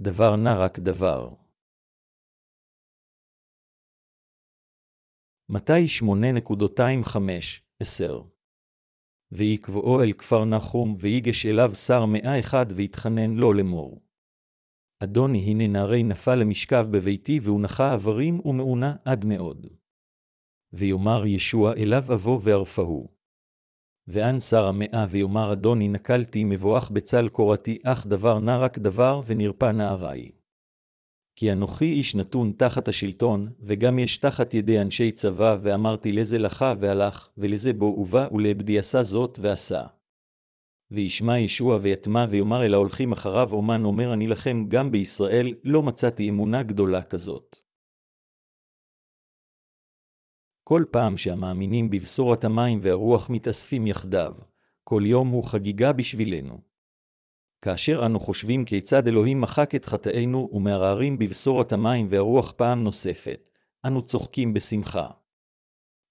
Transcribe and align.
דבר 0.00 0.36
נע 0.36 0.64
רק 0.64 0.78
דבר. 0.78 1.28
מתי 5.48 5.84
8.25-10 6.02 6.04
ויקבעו 9.32 10.02
אל 10.02 10.12
כפר 10.12 10.44
נחום, 10.44 10.96
ויגש 11.00 11.46
אליו 11.46 11.74
שר 11.74 12.06
מאה 12.06 12.40
אחד, 12.40 12.66
ויתחנן 12.76 13.34
לו 13.34 13.52
לאמור. 13.52 14.02
אדוני, 15.04 15.38
הנה 15.38 15.66
נערי 15.66 16.02
נפל 16.02 16.34
למשכב 16.34 16.86
בביתי, 16.90 17.38
והונחה 17.42 17.94
איברים 17.94 18.40
ומעונה 18.44 18.96
עד 19.04 19.24
מאוד. 19.24 19.66
ויאמר 20.72 21.26
ישוע 21.26 21.72
אליו 21.72 22.14
אבוא 22.14 22.40
וערפהו. 22.42 23.17
ואן 24.10 24.40
שר 24.40 24.66
המאה, 24.66 25.06
ויאמר 25.10 25.52
אדוני, 25.52 25.88
נקלתי 25.88 26.44
מבואך 26.44 26.90
בצל 26.90 27.28
קורתי, 27.28 27.78
אך 27.84 28.06
דבר 28.06 28.38
נע 28.38 28.58
רק 28.58 28.78
דבר, 28.78 29.20
ונרפא 29.26 29.72
נערי. 29.72 30.30
כי 31.36 31.52
אנוכי 31.52 31.84
איש 31.84 32.14
נתון 32.14 32.52
תחת 32.56 32.88
השלטון, 32.88 33.48
וגם 33.60 33.98
יש 33.98 34.16
תחת 34.16 34.54
ידי 34.54 34.80
אנשי 34.80 35.12
צבא, 35.12 35.56
ואמרתי 35.62 36.12
לזה 36.12 36.38
לך 36.38 36.64
והלך, 36.78 37.28
ולזה 37.38 37.72
בו 37.72 37.84
ובא, 37.84 38.28
ולעבדי 38.32 38.78
עשה 38.78 39.02
זאת 39.02 39.38
ועשה. 39.42 39.86
וישמע 40.90 41.38
ישוע 41.38 41.78
ויטמע 41.82 42.26
ויאמר 42.30 42.64
אל 42.64 42.74
ההולכים 42.74 43.12
אחריו 43.12 43.52
אומן 43.52 43.84
אומר 43.84 44.12
אני 44.12 44.26
לכם 44.26 44.64
גם 44.68 44.90
בישראל 44.90 45.54
לא 45.64 45.82
מצאתי 45.82 46.28
אמונה 46.28 46.62
גדולה 46.62 47.02
כזאת. 47.02 47.67
כל 50.68 50.84
פעם 50.90 51.16
שהמאמינים 51.16 51.90
בבשורת 51.90 52.44
המים 52.44 52.78
והרוח 52.82 53.30
מתאספים 53.30 53.86
יחדיו, 53.86 54.32
כל 54.84 55.02
יום 55.06 55.28
הוא 55.28 55.44
חגיגה 55.44 55.92
בשבילנו. 55.92 56.58
כאשר 57.62 58.06
אנו 58.06 58.20
חושבים 58.20 58.64
כיצד 58.64 59.08
אלוהים 59.08 59.40
מחק 59.40 59.74
את 59.74 59.84
חטאינו 59.84 60.50
ומערערים 60.52 61.18
בבשורת 61.18 61.72
המים 61.72 62.06
והרוח 62.10 62.52
פעם 62.56 62.84
נוספת, 62.84 63.50
אנו 63.84 64.02
צוחקים 64.02 64.54
בשמחה. 64.54 65.06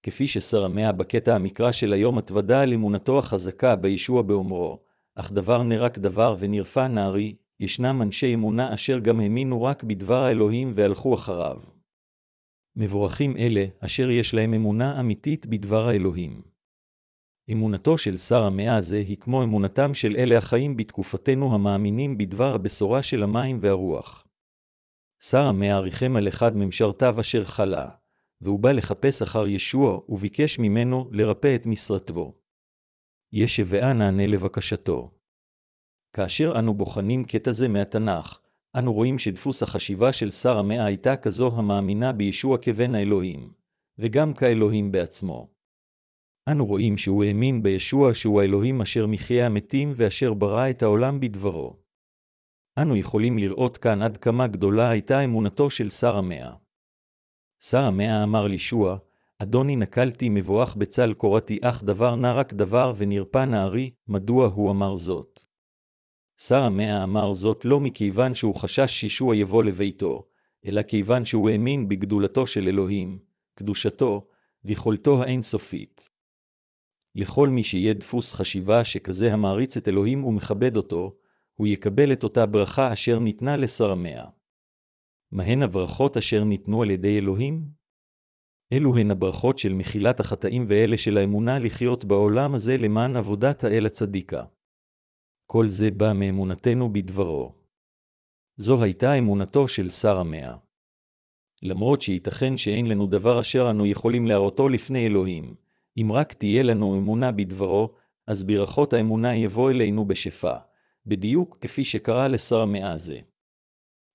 כפי 0.04 0.28
שסרמיה 0.28 0.92
בקטע 0.92 1.36
המקרא 1.36 1.72
של 1.72 1.94
היום 1.94 2.18
התוודה 2.18 2.62
על 2.62 2.74
אמונתו 2.74 3.20
החזקה 3.20 3.76
בישוע 3.76 4.22
באומרו, 4.22 4.80
אך 5.16 5.32
דבר 5.32 5.64
נרק 5.64 5.98
דבר 5.98 6.36
ונרפא 6.40 6.88
נערי, 6.88 7.36
ישנם 7.60 8.02
אנשי 8.02 8.34
אמונה 8.34 8.74
אשר 8.74 9.00
גם 9.00 9.20
האמינו 9.20 9.64
רק 9.64 9.84
בדבר 9.84 10.24
האלוהים 10.24 10.72
והלכו 10.76 11.14
אחריו. 11.16 11.77
מבורכים 12.80 13.38
אלה, 13.38 13.66
אשר 13.80 14.10
יש 14.10 14.34
להם 14.34 14.54
אמונה 14.54 15.00
אמיתית 15.00 15.46
בדבר 15.46 15.88
האלוהים. 15.88 16.42
אמונתו 17.52 17.98
של 17.98 18.18
שר 18.18 18.44
המאה 18.44 18.78
הזה 18.78 18.98
היא 18.98 19.18
כמו 19.18 19.44
אמונתם 19.44 19.94
של 19.94 20.16
אלה 20.18 20.38
החיים 20.38 20.78
בתקופתנו 20.78 21.54
המאמינים 21.54 22.18
בדבר 22.18 22.56
הבשורה 22.56 23.02
של 23.02 23.24
המים 23.24 23.60
והרוח. 23.62 24.28
שר 25.24 25.44
המאה 25.44 25.80
ריחם 25.80 26.16
על 26.16 26.28
אחד 26.28 26.58
ממשרתיו 26.58 27.20
אשר 27.20 27.44
חלה, 27.44 27.90
והוא 28.42 28.60
בא 28.60 28.72
לחפש 28.72 29.22
אחר 29.22 29.48
ישוע, 29.48 30.00
וביקש 30.10 30.60
ממנו 30.60 31.10
לרפא 31.12 31.56
את 31.56 31.66
משרתו. 31.66 32.34
ישבעה 33.32 33.94
נענה 33.94 34.28
לבקשתו. 34.28 35.12
כאשר 36.14 36.54
אנו 36.60 36.74
בוחנים 36.74 37.24
קטע 37.24 37.52
זה 37.52 37.68
מהתנ"ך, 37.68 38.40
אנו 38.80 38.94
רואים 38.94 39.18
שדפוס 39.18 39.64
החשיבה 39.64 40.14
של 40.14 40.32
שר 40.32 40.58
המאה 40.58 40.86
הייתה 40.86 41.16
כזו 41.16 41.52
המאמינה 41.56 42.12
בישוע 42.12 42.58
כבן 42.58 42.96
האלוהים, 42.96 43.54
וגם 43.98 44.34
כאלוהים 44.34 44.92
בעצמו. 44.92 45.48
אנו 46.52 46.66
רואים 46.66 46.98
שהוא 46.98 47.24
האמין 47.24 47.64
בישוע 47.64 48.14
שהוא 48.14 48.42
האלוהים 48.42 48.82
אשר 48.82 49.08
מחיי 49.08 49.44
המתים 49.44 49.94
ואשר 49.96 50.34
ברא 50.34 50.70
את 50.70 50.84
העולם 50.84 51.20
בדברו. 51.20 51.80
אנו 52.82 52.96
יכולים 52.96 53.38
לראות 53.38 53.78
כאן 53.78 54.02
עד 54.02 54.18
כמה 54.18 54.48
גדולה 54.48 54.90
הייתה 54.90 55.24
אמונתו 55.24 55.70
של 55.70 55.90
שר 55.90 56.18
המאה. 56.18 56.54
שר 57.64 57.84
המאה 57.84 58.24
אמר 58.24 58.48
לישוע, 58.48 58.98
אדוני 59.40 59.76
נקלתי 59.76 60.30
מבואך 60.30 60.76
בצל 60.76 61.14
קורתי 61.14 61.60
אך 61.62 61.84
דבר 61.84 62.16
נע 62.16 62.34
רק 62.34 62.54
דבר 62.54 62.94
ונרפא 62.98 63.46
נערי, 63.46 63.92
מדוע 64.08 64.48
הוא 64.48 64.72
אמר 64.72 64.96
זאת? 64.96 65.47
שר 66.40 66.62
המאה 66.64 67.04
אמר 67.04 67.34
זאת 67.34 67.66
לא 67.66 67.80
מכיוון 67.80 68.34
שהוא 68.34 68.56
חשש 68.56 68.92
שישוע 68.92 69.36
יבוא 69.36 69.64
לביתו, 69.64 70.28
אלא 70.66 70.82
כיוון 70.82 71.26
שהוא 71.26 71.50
האמין 71.50 71.88
בגדולתו 71.88 72.48
של 72.48 72.68
אלוהים, 72.68 73.20
קדושתו, 73.56 74.28
ויכולתו 74.66 75.24
האינסופית. 75.24 76.10
לכל 77.16 77.50
מי 77.50 77.64
שיהיה 77.64 77.94
דפוס 77.94 78.34
חשיבה 78.34 78.84
שכזה 78.84 79.34
המעריץ 79.34 79.78
את 79.78 79.88
אלוהים 79.88 80.26
ומכבד 80.26 80.78
אותו, 80.78 81.18
הוא 81.54 81.68
יקבל 81.68 82.14
את 82.14 82.24
אותה 82.24 82.46
ברכה 82.46 82.94
אשר 82.94 83.20
ניתנה 83.20 83.58
לשר 83.58 83.92
המאה. 83.92 84.26
מהן 85.32 85.64
הברכות 85.64 86.18
אשר 86.18 86.44
ניתנו 86.44 86.82
על 86.82 86.92
ידי 86.92 87.18
אלוהים? 87.18 87.66
אלו 88.74 88.98
הן 88.98 89.12
הברכות 89.12 89.58
של 89.58 89.74
מחילת 89.74 90.20
החטאים 90.20 90.66
ואלה 90.68 90.98
של 90.98 91.18
האמונה 91.18 91.60
לחיות 91.60 92.06
בעולם 92.06 92.56
הזה 92.56 92.78
למען 92.78 93.16
עבודת 93.16 93.64
האל 93.64 93.86
הצדיקה. 93.86 94.44
כל 95.50 95.70
זה 95.70 95.92
בא 95.92 96.14
מאמונתנו 96.14 96.94
בדברו. 96.94 97.52
זו 98.58 98.84
הייתה 98.84 99.14
אמונתו 99.14 99.68
של 99.68 99.90
שר 99.90 100.18
המאה. 100.18 100.56
למרות 101.64 102.02
שייתכן 102.02 102.58
שאין 102.58 102.86
לנו 102.86 103.08
דבר 103.08 103.40
אשר 103.40 103.70
אנו 103.70 103.86
יכולים 103.86 104.28
להראותו 104.28 104.70
לפני 104.70 105.06
אלוהים, 105.06 105.56
אם 105.98 106.12
רק 106.12 106.34
תהיה 106.34 106.64
לנו 106.64 106.98
אמונה 106.98 107.32
בדברו, 107.32 107.94
אז 108.28 108.44
ברכות 108.44 108.94
האמונה 108.94 109.36
יבוא 109.36 109.72
אלינו 109.72 110.06
בשפע, 110.06 110.58
בדיוק 111.06 111.58
כפי 111.62 111.84
שקרה 111.84 112.28
לשר 112.28 112.62
המאה 112.62 112.98
זה. 112.98 113.20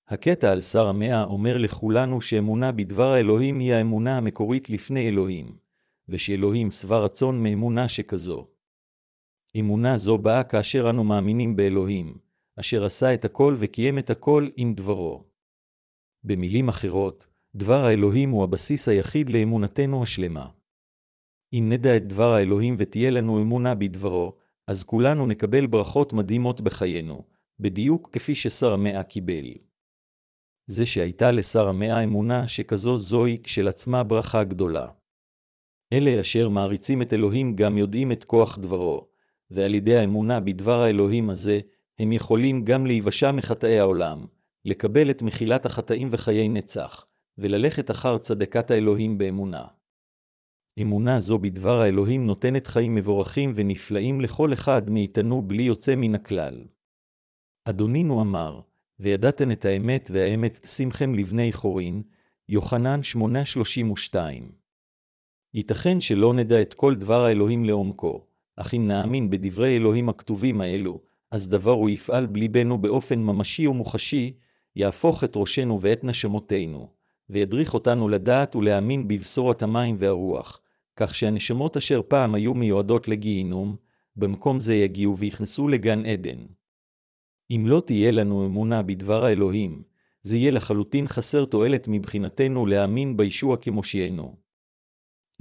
הקטע 0.08 0.52
על 0.52 0.60
שר 0.60 0.88
המאה 0.88 1.24
אומר 1.24 1.58
לכולנו 1.58 2.20
שאמונה 2.20 2.72
בדבר 2.72 3.12
האלוהים 3.12 3.58
היא 3.58 3.72
האמונה 3.72 4.16
המקורית 4.16 4.70
לפני 4.70 5.08
אלוהים, 5.08 5.56
ושאלוהים 6.08 6.70
שבע 6.70 6.98
רצון 6.98 7.42
מאמונה 7.42 7.88
שכזו. 7.88 8.51
אמונה 9.60 9.96
זו 9.96 10.18
באה 10.18 10.44
כאשר 10.44 10.90
אנו 10.90 11.04
מאמינים 11.04 11.56
באלוהים, 11.56 12.18
אשר 12.60 12.84
עשה 12.84 13.14
את 13.14 13.24
הכל 13.24 13.54
וקיים 13.58 13.98
את 13.98 14.10
הכל 14.10 14.48
עם 14.56 14.74
דברו. 14.74 15.24
במילים 16.24 16.68
אחרות, 16.68 17.26
דבר 17.54 17.84
האלוהים 17.84 18.30
הוא 18.30 18.44
הבסיס 18.44 18.88
היחיד 18.88 19.30
לאמונתנו 19.30 20.02
השלמה. 20.02 20.50
אם 21.52 21.66
נדע 21.72 21.96
את 21.96 22.06
דבר 22.06 22.32
האלוהים 22.32 22.76
ותהיה 22.78 23.10
לנו 23.10 23.42
אמונה 23.42 23.74
בדברו, 23.74 24.36
אז 24.66 24.84
כולנו 24.84 25.26
נקבל 25.26 25.66
ברכות 25.66 26.12
מדהימות 26.12 26.60
בחיינו, 26.60 27.24
בדיוק 27.60 28.10
כפי 28.12 28.34
ששר 28.34 28.72
המאה 28.72 29.02
קיבל. 29.02 29.54
זה 30.66 30.86
שהייתה 30.86 31.30
לשר 31.30 31.68
המאה 31.68 32.04
אמונה 32.04 32.46
שכזו 32.46 32.98
זוהי 32.98 33.38
כשלעצמה 33.42 34.04
ברכה 34.04 34.44
גדולה. 34.44 34.88
אלה 35.92 36.20
אשר 36.20 36.48
מעריצים 36.48 37.02
את 37.02 37.12
אלוהים 37.12 37.56
גם 37.56 37.78
יודעים 37.78 38.12
את 38.12 38.24
כוח 38.24 38.58
דברו, 38.58 39.11
ועל 39.52 39.74
ידי 39.74 39.96
האמונה 39.96 40.40
בדבר 40.40 40.82
האלוהים 40.82 41.30
הזה, 41.30 41.60
הם 41.98 42.12
יכולים 42.12 42.64
גם 42.64 42.86
להיוושע 42.86 43.32
מחטאי 43.32 43.78
העולם, 43.78 44.26
לקבל 44.64 45.10
את 45.10 45.22
מחילת 45.22 45.66
החטאים 45.66 46.08
וחיי 46.10 46.48
נצח, 46.48 47.06
וללכת 47.38 47.90
אחר 47.90 48.18
צדקת 48.18 48.70
האלוהים 48.70 49.18
באמונה. 49.18 49.64
אמונה 50.82 51.20
זו 51.20 51.38
בדבר 51.38 51.80
האלוהים 51.80 52.26
נותנת 52.26 52.66
חיים 52.66 52.94
מבורכים 52.94 53.52
ונפלאים 53.54 54.20
לכל 54.20 54.52
אחד 54.52 54.90
מאיתנו 54.90 55.42
בלי 55.42 55.62
יוצא 55.62 55.94
מן 55.96 56.14
הכלל. 56.14 56.64
אדונינו 57.64 58.22
אמר, 58.22 58.60
וידעתן 59.00 59.52
את 59.52 59.64
האמת 59.64 60.10
והאמת 60.12 60.58
תשימכם 60.62 61.14
לבני 61.14 61.52
חורין, 61.52 62.02
יוחנן 62.48 63.00
8:32. 64.14 64.16
ייתכן 65.54 66.00
שלא 66.00 66.34
נדע 66.34 66.62
את 66.62 66.74
כל 66.74 66.94
דבר 66.94 67.24
האלוהים 67.24 67.64
לעומקו, 67.64 68.26
אך 68.56 68.74
אם 68.74 68.88
נאמין 68.88 69.30
בדברי 69.30 69.76
אלוהים 69.76 70.08
הכתובים 70.08 70.60
האלו, 70.60 71.00
אז 71.30 71.48
דבר 71.48 71.72
הוא 71.72 71.90
יפעל 71.90 72.26
בליבנו 72.26 72.78
באופן 72.78 73.18
ממשי 73.18 73.66
ומוחשי, 73.66 74.32
יהפוך 74.76 75.24
את 75.24 75.32
ראשנו 75.36 75.80
ואת 75.80 76.04
נשמותינו, 76.04 76.88
וידריך 77.30 77.74
אותנו 77.74 78.08
לדעת 78.08 78.56
ולהאמין 78.56 79.08
בבשורת 79.08 79.62
המים 79.62 79.96
והרוח, 79.98 80.60
כך 80.96 81.14
שהנשמות 81.14 81.76
אשר 81.76 82.00
פעם 82.08 82.34
היו 82.34 82.54
מיועדות 82.54 83.08
לגיהינום, 83.08 83.76
במקום 84.16 84.58
זה 84.58 84.74
יגיעו 84.74 85.18
ויכנסו 85.18 85.68
לגן 85.68 86.06
עדן. 86.06 86.38
אם 87.50 87.64
לא 87.66 87.82
תהיה 87.86 88.10
לנו 88.10 88.46
אמונה 88.46 88.82
בדבר 88.82 89.24
האלוהים, 89.24 89.82
זה 90.22 90.36
יהיה 90.36 90.50
לחלוטין 90.50 91.08
חסר 91.08 91.44
תועלת 91.44 91.88
מבחינתנו 91.88 92.66
להאמין 92.66 93.16
בישוע 93.16 93.56
כמושיענו. 93.56 94.41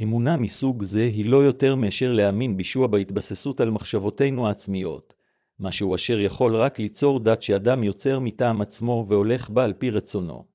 אמונה 0.04 0.38
מסוג 0.38 0.84
זה 0.84 1.02
היא 1.02 1.30
לא 1.30 1.38
יותר 1.38 1.76
מאשר 1.76 2.12
להאמין 2.12 2.58
בישוע 2.58 2.88
בהתבססות 2.88 3.62
על 3.62 3.70
מחשבותינו 3.70 4.48
העצמיות, 4.48 5.14
משהו 5.60 5.96
אשר 5.96 6.20
יכול 6.20 6.56
רק 6.56 6.80
ליצור 6.80 7.20
דת 7.20 7.42
שאדם 7.42 7.84
יוצר 7.84 8.20
מטעם 8.20 8.62
עצמו 8.62 9.06
והולך 9.08 9.50
בה 9.50 9.64
על 9.64 9.74
פי 9.74 9.90
רצונו. 9.90 10.46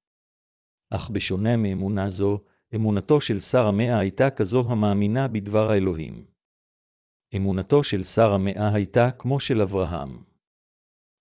אך 0.90 1.10
בשונה 1.10 1.56
מאמונה 1.56 2.08
זו, 2.08 2.40
אמונתו 2.74 3.20
של 3.20 3.40
שר 3.40 3.66
המאה 3.66 3.98
הייתה 3.98 4.30
כזו 4.30 4.64
המאמינה 4.68 5.28
בדבר 5.28 5.70
האלוהים. 5.70 6.26
אמונתו 7.36 7.82
של 7.82 8.02
שר 8.02 8.32
המאה 8.32 8.74
הייתה 8.74 9.10
כמו 9.10 9.40
של 9.40 9.60
אברהם. 9.62 10.22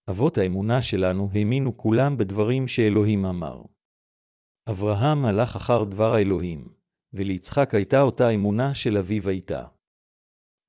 אבות 0.09 0.37
האמונה 0.37 0.81
שלנו 0.81 1.29
האמינו 1.33 1.77
כולם 1.77 2.17
בדברים 2.17 2.67
שאלוהים 2.67 3.25
אמר. 3.25 3.61
אברהם 4.69 5.25
הלך 5.25 5.55
אחר 5.55 5.83
דבר 5.83 6.13
האלוהים, 6.13 6.74
וליצחק 7.15 7.75
הייתה 7.75 8.01
אותה 8.01 8.29
אמונה 8.29 8.73
של 8.73 8.97
אביו 8.97 9.29
הייתה. 9.29 9.65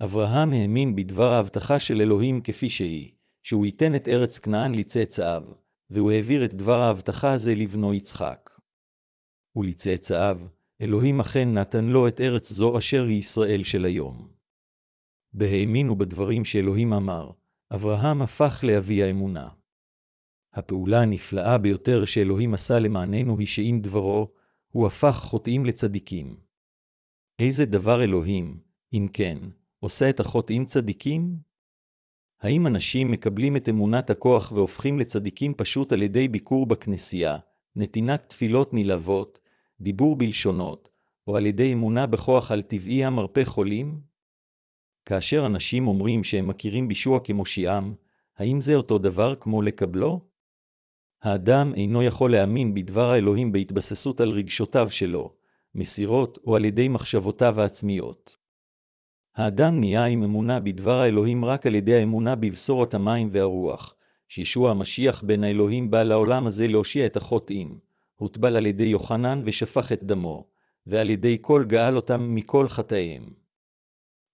אברהם 0.03 0.53
האמין 0.53 0.97
בדבר 0.97 1.33
ההבטחה 1.33 1.79
של 1.79 2.01
אלוהים 2.01 2.41
כפי 2.41 2.69
שהיא, 2.69 3.13
שהוא 3.43 3.67
ייתן 3.67 3.95
את 3.95 4.09
ארץ 4.09 4.39
כנען 4.39 4.75
לצאצאיו, 4.75 5.43
והוא 5.91 6.11
העביר 6.11 6.45
את 6.45 6.55
דבר 6.55 6.81
ההבטחה 6.81 7.33
הזה 7.33 7.55
לבנו 7.55 7.95
יצחק. 7.95 8.51
ולצאצאיו, 9.57 10.39
אלוהים 10.81 11.21
אכן 11.21 11.53
נתן 11.53 11.85
לו 11.85 12.09
את 12.09 12.21
ארץ 12.21 12.53
זו 12.53 12.79
אשר 12.79 13.05
היא 13.05 13.19
ישראל 13.19 13.63
של 13.63 13.85
היום. 13.85 14.29
בהאמינו 15.33 15.97
בדברים 15.97 16.45
שאלוהים 16.45 16.93
אמר, 16.93 17.31
אברהם 17.75 18.23
הפך 18.23 18.65
לאבי 18.67 19.03
האמונה. 19.03 19.49
הפעולה 20.55 21.03
הנפלאה 21.03 21.59
ביותר 21.59 22.05
שאלוהים 22.05 22.55
עשה 22.55 22.79
למעננו 22.79 23.39
היא 23.39 23.47
שעם 23.47 23.81
דברו, 23.81 24.29
הוא 24.77 24.87
הפך 24.87 25.21
חוטאים 25.23 25.67
לצדיקים. 25.67 26.37
איזה 27.39 27.65
דבר 27.65 28.05
אלוהים, 28.05 28.59
אם 28.93 29.07
כן, 29.13 29.39
עושה 29.81 30.11
את 30.11 30.21
החוטאים 30.21 30.65
צדיקים? 30.65 31.37
האם 32.41 32.67
אנשים 32.67 33.11
מקבלים 33.11 33.57
את 33.57 33.69
אמונת 33.69 34.11
הכוח 34.11 34.53
והופכים 34.53 34.99
לצדיקים 34.99 35.55
פשוט 35.55 35.93
על 35.93 36.03
ידי 36.03 36.29
ביקור 36.29 36.67
בכנסייה, 36.67 37.39
נתינת 37.77 38.29
תפילות 38.29 38.75
נלהבות, 38.75 39.39
דיבור 39.81 40.17
בלשונות, 40.17 40.89
או 41.27 41.37
על 41.37 41.47
ידי 41.47 41.73
אמונה 41.73 42.07
בכוח 42.07 42.51
על 42.51 42.63
טבעי 42.63 43.05
המרפא 43.05 43.45
חולים? 43.45 44.01
כאשר 45.05 45.47
אנשים 45.47 45.89
אומרים 45.89 46.25
שהם 46.25 46.49
מכירים 46.49 46.89
בישוע 46.89 47.21
כמושיעם, 47.25 47.95
האם 48.37 48.61
זה 48.61 48.75
אותו 48.75 48.99
דבר 48.99 49.35
כמו 49.35 49.63
לקבלו? 49.63 50.21
האדם 51.27 51.75
אינו 51.75 52.03
יכול 52.03 52.33
להאמין 52.33 52.75
בדבר 52.75 53.11
האלוהים 53.11 53.53
בהתבססות 53.53 54.21
על 54.21 54.31
רגשותיו 54.31 54.91
שלו, 54.91 55.33
מסירות 55.75 56.39
או 56.47 56.57
על 56.57 56.65
ידי 56.65 56.89
מחשבותיו 56.89 57.61
העצמיות. 57.61 58.37
האדם 59.37 59.81
נהיה 59.81 60.05
עם 60.05 60.23
אמונה 60.23 60.61
בדבר 60.61 61.01
האלוהים 61.01 61.45
רק 61.45 61.67
על 61.67 61.75
ידי 61.75 61.95
האמונה 61.95 62.35
בבשורת 62.35 62.95
המים 62.95 63.29
והרוח, 63.33 63.95
שישוע 64.29 64.71
המשיח 64.71 65.23
בן 65.23 65.45
האלוהים 65.45 65.91
בא 65.91 66.03
לעולם 66.03 66.47
הזה 66.47 66.69
להושיע 66.69 67.07
את 67.07 67.17
החוטאים, 67.17 67.79
הוטבל 68.17 68.57
על 68.57 68.67
ידי 68.67 68.85
יוחנן 68.85 69.43
ושפך 69.45 69.93
את 69.93 70.05
דמו, 70.05 70.47
ועל 70.87 71.11
ידי 71.11 71.37
כל 71.41 71.65
גאל 71.65 71.97
אותם 71.97 72.35
מכל 72.35 72.69
חטאיהם. 72.69 73.25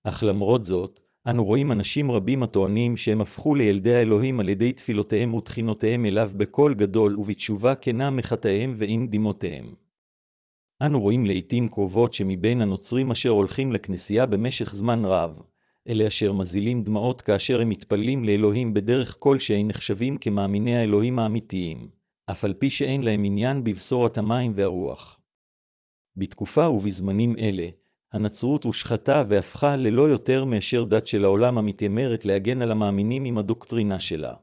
אך 0.04 0.22
למרות 0.22 0.64
זאת, 0.64 1.00
אנו 1.26 1.44
רואים 1.44 1.72
אנשים 1.72 2.10
רבים 2.10 2.42
הטוענים 2.42 2.96
שהם 2.96 3.20
הפכו 3.20 3.54
לילדי 3.54 3.94
האלוהים 3.94 4.40
על 4.40 4.48
ידי 4.48 4.72
תפילותיהם 4.72 5.34
ותחינותיהם 5.34 6.06
אליו 6.06 6.30
בקול 6.36 6.74
גדול 6.74 7.18
ובתשובה 7.18 7.74
כנה 7.74 8.10
מחטאיהם 8.10 8.74
ועם 8.76 9.06
דמעותיהם. 9.06 9.74
אנו 10.82 11.00
רואים 11.00 11.26
לעתים 11.26 11.68
קרובות 11.68 12.12
שמבין 12.12 12.60
הנוצרים 12.60 13.10
אשר 13.10 13.28
הולכים 13.28 13.72
לכנסייה 13.72 14.26
במשך 14.26 14.74
זמן 14.74 15.04
רב, 15.04 15.42
אלה 15.88 16.06
אשר 16.06 16.32
מזילים 16.32 16.82
דמעות 16.82 17.22
כאשר 17.22 17.60
הם 17.60 17.68
מתפללים 17.68 18.24
לאלוהים 18.24 18.74
בדרך 18.74 19.16
כלשהי 19.18 19.64
נחשבים 19.64 20.18
כמאמיני 20.18 20.76
האלוהים 20.76 21.18
האמיתיים, 21.18 21.88
אף 22.30 22.44
על 22.44 22.54
פי 22.54 22.70
שאין 22.70 23.02
להם 23.02 23.24
עניין 23.24 23.64
בבשורת 23.64 24.18
המים 24.18 24.52
והרוח. 24.54 25.20
בתקופה 26.16 26.68
ובזמנים 26.68 27.36
אלה, 27.38 27.68
הנצרות 28.12 28.64
הושחתה 28.64 29.22
והפכה 29.28 29.76
ללא 29.76 30.08
יותר 30.08 30.44
מאשר 30.44 30.84
דת 30.84 31.06
של 31.06 31.24
העולם 31.24 31.58
המתיימרת 31.58 32.24
להגן 32.24 32.62
על 32.62 32.70
המאמינים 32.70 33.24
עם 33.24 33.38
הדוקטרינה 33.38 34.00
שלה. 34.00 34.34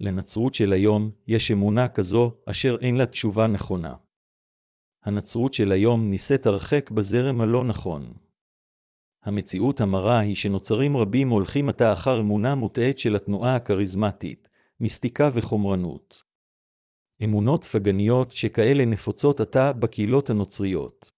לנצרות 0.00 0.54
של 0.54 0.72
היום 0.72 1.10
יש 1.26 1.50
אמונה 1.50 1.88
כזו 1.88 2.34
אשר 2.50 2.76
אין 2.80 2.96
לה 2.96 3.06
תשובה 3.06 3.46
נכונה. 3.46 3.94
הנצרות 5.02 5.54
של 5.54 5.72
היום 5.72 6.10
נישאת 6.10 6.46
הרחק 6.46 6.90
בזרם 6.90 7.40
הלא 7.40 7.64
נכון. 7.64 8.14
המציאות 9.22 9.80
המרה 9.80 10.18
היא 10.18 10.34
שנוצרים 10.34 10.96
רבים 10.96 11.28
הולכים 11.28 11.68
עתה 11.68 11.92
אחר 11.92 12.20
אמונה 12.20 12.54
מוטעית 12.54 12.98
של 12.98 13.16
התנועה 13.16 13.56
הכריזמטית, 13.56 14.48
מיסטיקה 14.80 15.30
וחומרנות. 15.34 16.22
אמונות 17.24 17.64
פגניות 17.64 18.32
שכאלה 18.32 18.84
נפוצות 18.84 19.40
עתה 19.40 19.72
בקהילות 19.72 20.30
הנוצריות. 20.30 21.12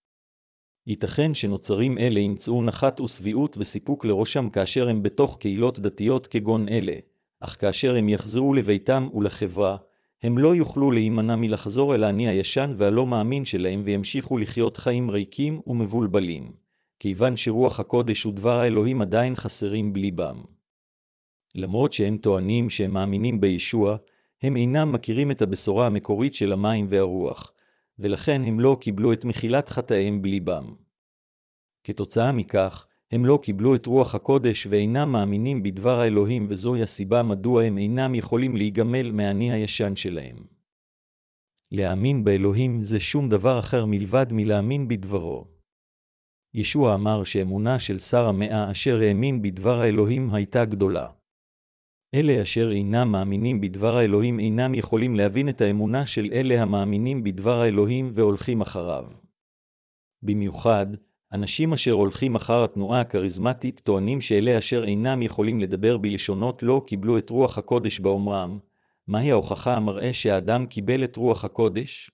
ייתכן 0.87 1.35
שנוצרים 1.35 1.99
אלה 1.99 2.21
ימצאו 2.21 2.63
נחת 2.63 3.01
ושביעות 3.01 3.57
וסיפוק 3.59 4.05
לראשם 4.05 4.51
כאשר 4.51 4.89
הם 4.89 5.03
בתוך 5.03 5.37
קהילות 5.41 5.79
דתיות 5.79 6.27
כגון 6.27 6.69
אלה, 6.69 6.93
אך 7.41 7.57
כאשר 7.61 7.97
הם 7.97 8.09
יחזרו 8.09 8.55
לביתם 8.55 9.09
ולחברה, 9.15 9.77
הם 10.23 10.39
לא 10.39 10.55
יוכלו 10.55 10.91
להימנע 10.91 11.37
מלחזור 11.37 11.95
אל 11.95 12.05
האני 12.05 12.29
הישן 12.29 12.75
והלא 12.77 13.07
מאמין 13.07 13.45
שלהם 13.45 13.83
וימשיכו 13.85 14.39
לחיות 14.39 14.77
חיים 14.77 15.11
ריקים 15.11 15.61
ומבולבלים, 15.67 16.53
כיוון 16.99 17.37
שרוח 17.37 17.81
הקודש 17.81 18.27
ודבר 18.27 18.59
האלוהים 18.59 19.03
עדיין 19.03 19.37
חסרים 19.37 19.93
בליבם. 19.93 20.37
למרות 21.55 21.93
שהם 21.93 22.17
טוענים 22.17 22.71
שהם 22.71 22.91
מאמינים 22.91 23.41
בישוע, 23.41 23.97
הם 24.43 24.57
אינם 24.57 24.93
מכירים 24.93 25.31
את 25.31 25.43
הבשורה 25.43 25.87
המקורית 25.87 26.35
של 26.35 26.53
המים 26.53 26.87
והרוח, 26.89 27.53
ולכן 27.99 28.43
הם 28.45 28.61
לא 28.61 28.77
קיבלו 28.81 29.13
את 29.13 29.25
מחילת 29.25 29.69
חטאיהם 29.69 30.23
בליבם. 30.23 30.75
כתוצאה 31.85 32.33
מכך, 32.33 32.87
הם 33.11 33.25
לא 33.25 33.39
קיבלו 33.43 33.75
את 33.75 33.87
רוח 33.87 34.15
הקודש 34.15 34.67
ואינם 34.71 35.13
מאמינים 35.13 35.63
בדבר 35.63 36.01
האלוהים, 36.01 36.47
וזוהי 36.51 36.83
הסיבה 36.83 37.23
מדוע 37.23 37.63
הם 37.63 37.79
אינם 37.79 38.15
יכולים 38.15 38.57
להיגמל 38.57 39.13
מהאני 39.13 39.53
הישן 39.53 39.97
שלהם. 39.97 40.37
להאמין 41.73 42.25
באלוהים 42.25 42.83
זה 42.83 43.01
שום 43.01 43.29
דבר 43.29 43.59
אחר 43.59 43.85
מלבד 43.87 44.27
מלהאמין 44.31 44.89
בדברו. 44.89 45.47
ישוע 46.55 46.95
אמר 46.95 47.25
שאמונה 47.25 47.79
של 47.79 47.99
שר 47.99 48.27
המאה 48.27 48.71
אשר 48.71 49.01
האמין 49.01 49.43
בדבר 49.43 49.81
האלוהים 49.81 50.35
הייתה 50.35 50.65
גדולה. 50.65 51.09
אלה 52.15 52.43
אשר 52.43 52.71
אינם 52.73 53.13
מאמינים 53.13 53.61
בדבר 53.61 53.97
האלוהים 53.97 54.41
אינם 54.41 54.75
יכולים 54.75 55.17
להבין 55.17 55.49
את 55.49 55.61
האמונה 55.61 56.07
של 56.07 56.29
אלה 56.33 56.63
המאמינים 56.63 57.25
בדבר 57.25 57.61
האלוהים 57.61 58.11
והולכים 58.15 58.61
אחריו. 58.61 59.05
במיוחד, 60.23 60.87
אנשים 61.33 61.73
אשר 61.73 61.93
הולכים 61.93 62.35
אחר 62.35 62.65
התנועה 62.65 63.01
הכריזמטית 63.01 63.81
טוענים 63.81 64.21
שאלה 64.21 64.59
אשר 64.59 64.85
אינם 64.85 65.23
יכולים 65.23 65.61
לדבר 65.61 65.97
בלשונות 65.97 66.63
לא 66.63 66.83
קיבלו 66.87 67.19
את 67.19 67.31
רוח 67.31 67.59
הקודש 67.59 68.01
באומרם, 68.01 68.59
מהי 69.07 69.31
ההוכחה 69.31 69.77
המראה 69.77 70.13
שהאדם 70.13 70.67
קיבל 70.67 71.05
את 71.05 71.17
רוח 71.17 71.45
הקודש? 71.45 72.11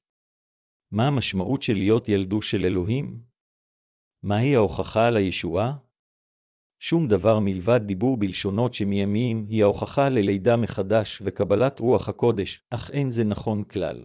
מה 0.93 1.07
המשמעות 1.07 1.63
של 1.63 1.73
להיות 1.73 2.09
ילדו 2.09 2.43
של 2.43 2.65
אלוהים? 2.65 3.21
מהי 4.23 4.57
ההוכחה 4.57 5.07
על 5.07 5.17
הישועה? 5.17 5.73
שום 6.85 7.09
דבר 7.09 7.39
מלבד 7.39 7.81
דיבור 7.87 8.17
בלשונות 8.17 8.75
שמימיים 8.75 9.47
היא 9.49 9.63
ההוכחה 9.63 10.09
ללידה 10.09 10.57
מחדש 10.57 11.23
וקבלת 11.25 11.81
רוח 11.81 12.09
הקודש, 12.09 12.61
אך 12.71 12.91
אין 12.91 13.11
זה 13.11 13.25
נכון 13.25 13.65
כלל. 13.65 14.05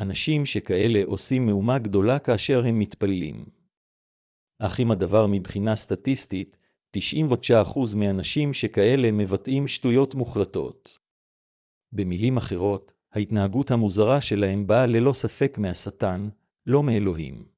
אנשים 0.00 0.46
שכאלה 0.46 1.02
עושים 1.06 1.46
מהומה 1.46 1.78
גדולה 1.78 2.18
כאשר 2.18 2.64
הם 2.66 2.78
מתפללים. 2.78 3.44
אך 4.58 4.80
אם 4.80 4.90
הדבר 4.90 5.26
מבחינה 5.26 5.76
סטטיסטית, 5.76 6.56
99% 6.96 7.00
מאנשים 7.96 8.52
שכאלה 8.52 9.10
מבטאים 9.12 9.68
שטויות 9.68 10.14
מוחלטות. 10.14 10.98
במילים 11.92 12.36
אחרות, 12.36 12.92
ההתנהגות 13.12 13.70
המוזרה 13.70 14.20
שלהם 14.20 14.66
באה 14.66 14.86
ללא 14.86 15.12
ספק 15.12 15.58
מהשטן, 15.58 16.28
לא 16.66 16.82
מאלוהים. 16.82 17.51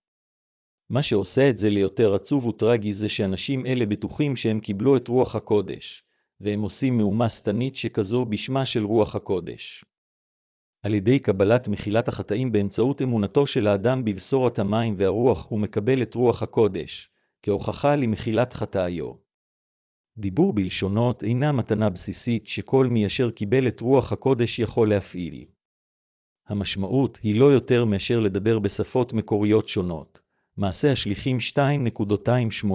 מה 0.90 1.02
שעושה 1.02 1.50
את 1.50 1.58
זה 1.58 1.70
ליותר 1.70 2.14
עצוב 2.14 2.46
וטרגי 2.46 2.92
זה 2.92 3.08
שאנשים 3.08 3.66
אלה 3.66 3.86
בטוחים 3.86 4.36
שהם 4.36 4.60
קיבלו 4.60 4.96
את 4.96 5.08
רוח 5.08 5.36
הקודש, 5.36 6.04
והם 6.40 6.60
עושים 6.60 6.96
מהומה 6.96 7.28
שטנית 7.28 7.76
שכזו 7.76 8.24
בשמה 8.24 8.64
של 8.64 8.84
רוח 8.84 9.16
הקודש. 9.16 9.84
על 10.82 10.94
ידי 10.94 11.18
קבלת 11.18 11.68
מחילת 11.68 12.08
החטאים 12.08 12.52
באמצעות 12.52 13.02
אמונתו 13.02 13.46
של 13.46 13.66
האדם 13.66 14.04
בבשורת 14.04 14.58
המים 14.58 14.94
והרוח, 14.98 15.46
הוא 15.50 15.60
מקבל 15.60 16.02
את 16.02 16.14
רוח 16.14 16.42
הקודש, 16.42 17.10
כהוכחה 17.42 17.96
למחילת 17.96 18.52
חטאיו. 18.52 19.12
דיבור 20.18 20.52
בלשונות 20.52 21.24
אינה 21.24 21.52
מתנה 21.52 21.90
בסיסית 21.90 22.46
שכל 22.46 22.86
מי 22.86 23.06
אשר 23.06 23.30
קיבל 23.30 23.68
את 23.68 23.80
רוח 23.80 24.12
הקודש 24.12 24.58
יכול 24.58 24.88
להפעיל. 24.90 25.44
המשמעות 26.46 27.18
היא 27.22 27.40
לא 27.40 27.52
יותר 27.52 27.84
מאשר 27.84 28.20
לדבר 28.20 28.58
בשפות 28.58 29.12
מקוריות 29.12 29.68
שונות. 29.68 30.23
מעשה 30.56 30.92
השליחים 30.92 31.36
2.28 31.54 32.66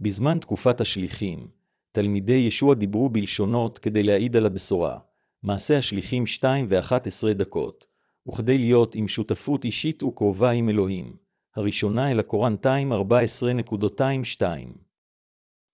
בזמן 0.00 0.38
תקופת 0.38 0.80
השליחים, 0.80 1.48
תלמידי 1.92 2.32
ישוע 2.32 2.74
דיברו 2.74 3.08
בלשונות 3.08 3.78
כדי 3.78 4.02
להעיד 4.02 4.36
על 4.36 4.46
הבשורה. 4.46 4.98
מעשה 5.42 5.78
השליחים 5.78 6.26
2 6.26 6.66
ו-11 6.68 7.32
דקות, 7.32 7.86
וכדי 8.28 8.58
להיות 8.58 8.94
עם 8.94 9.08
שותפות 9.08 9.64
אישית 9.64 10.02
וקרובה 10.02 10.50
עם 10.50 10.68
אלוהים. 10.68 11.16
הראשונה 11.56 12.10
אל 12.10 12.20
הקורנטיים 12.20 12.92
14.22 12.92 14.42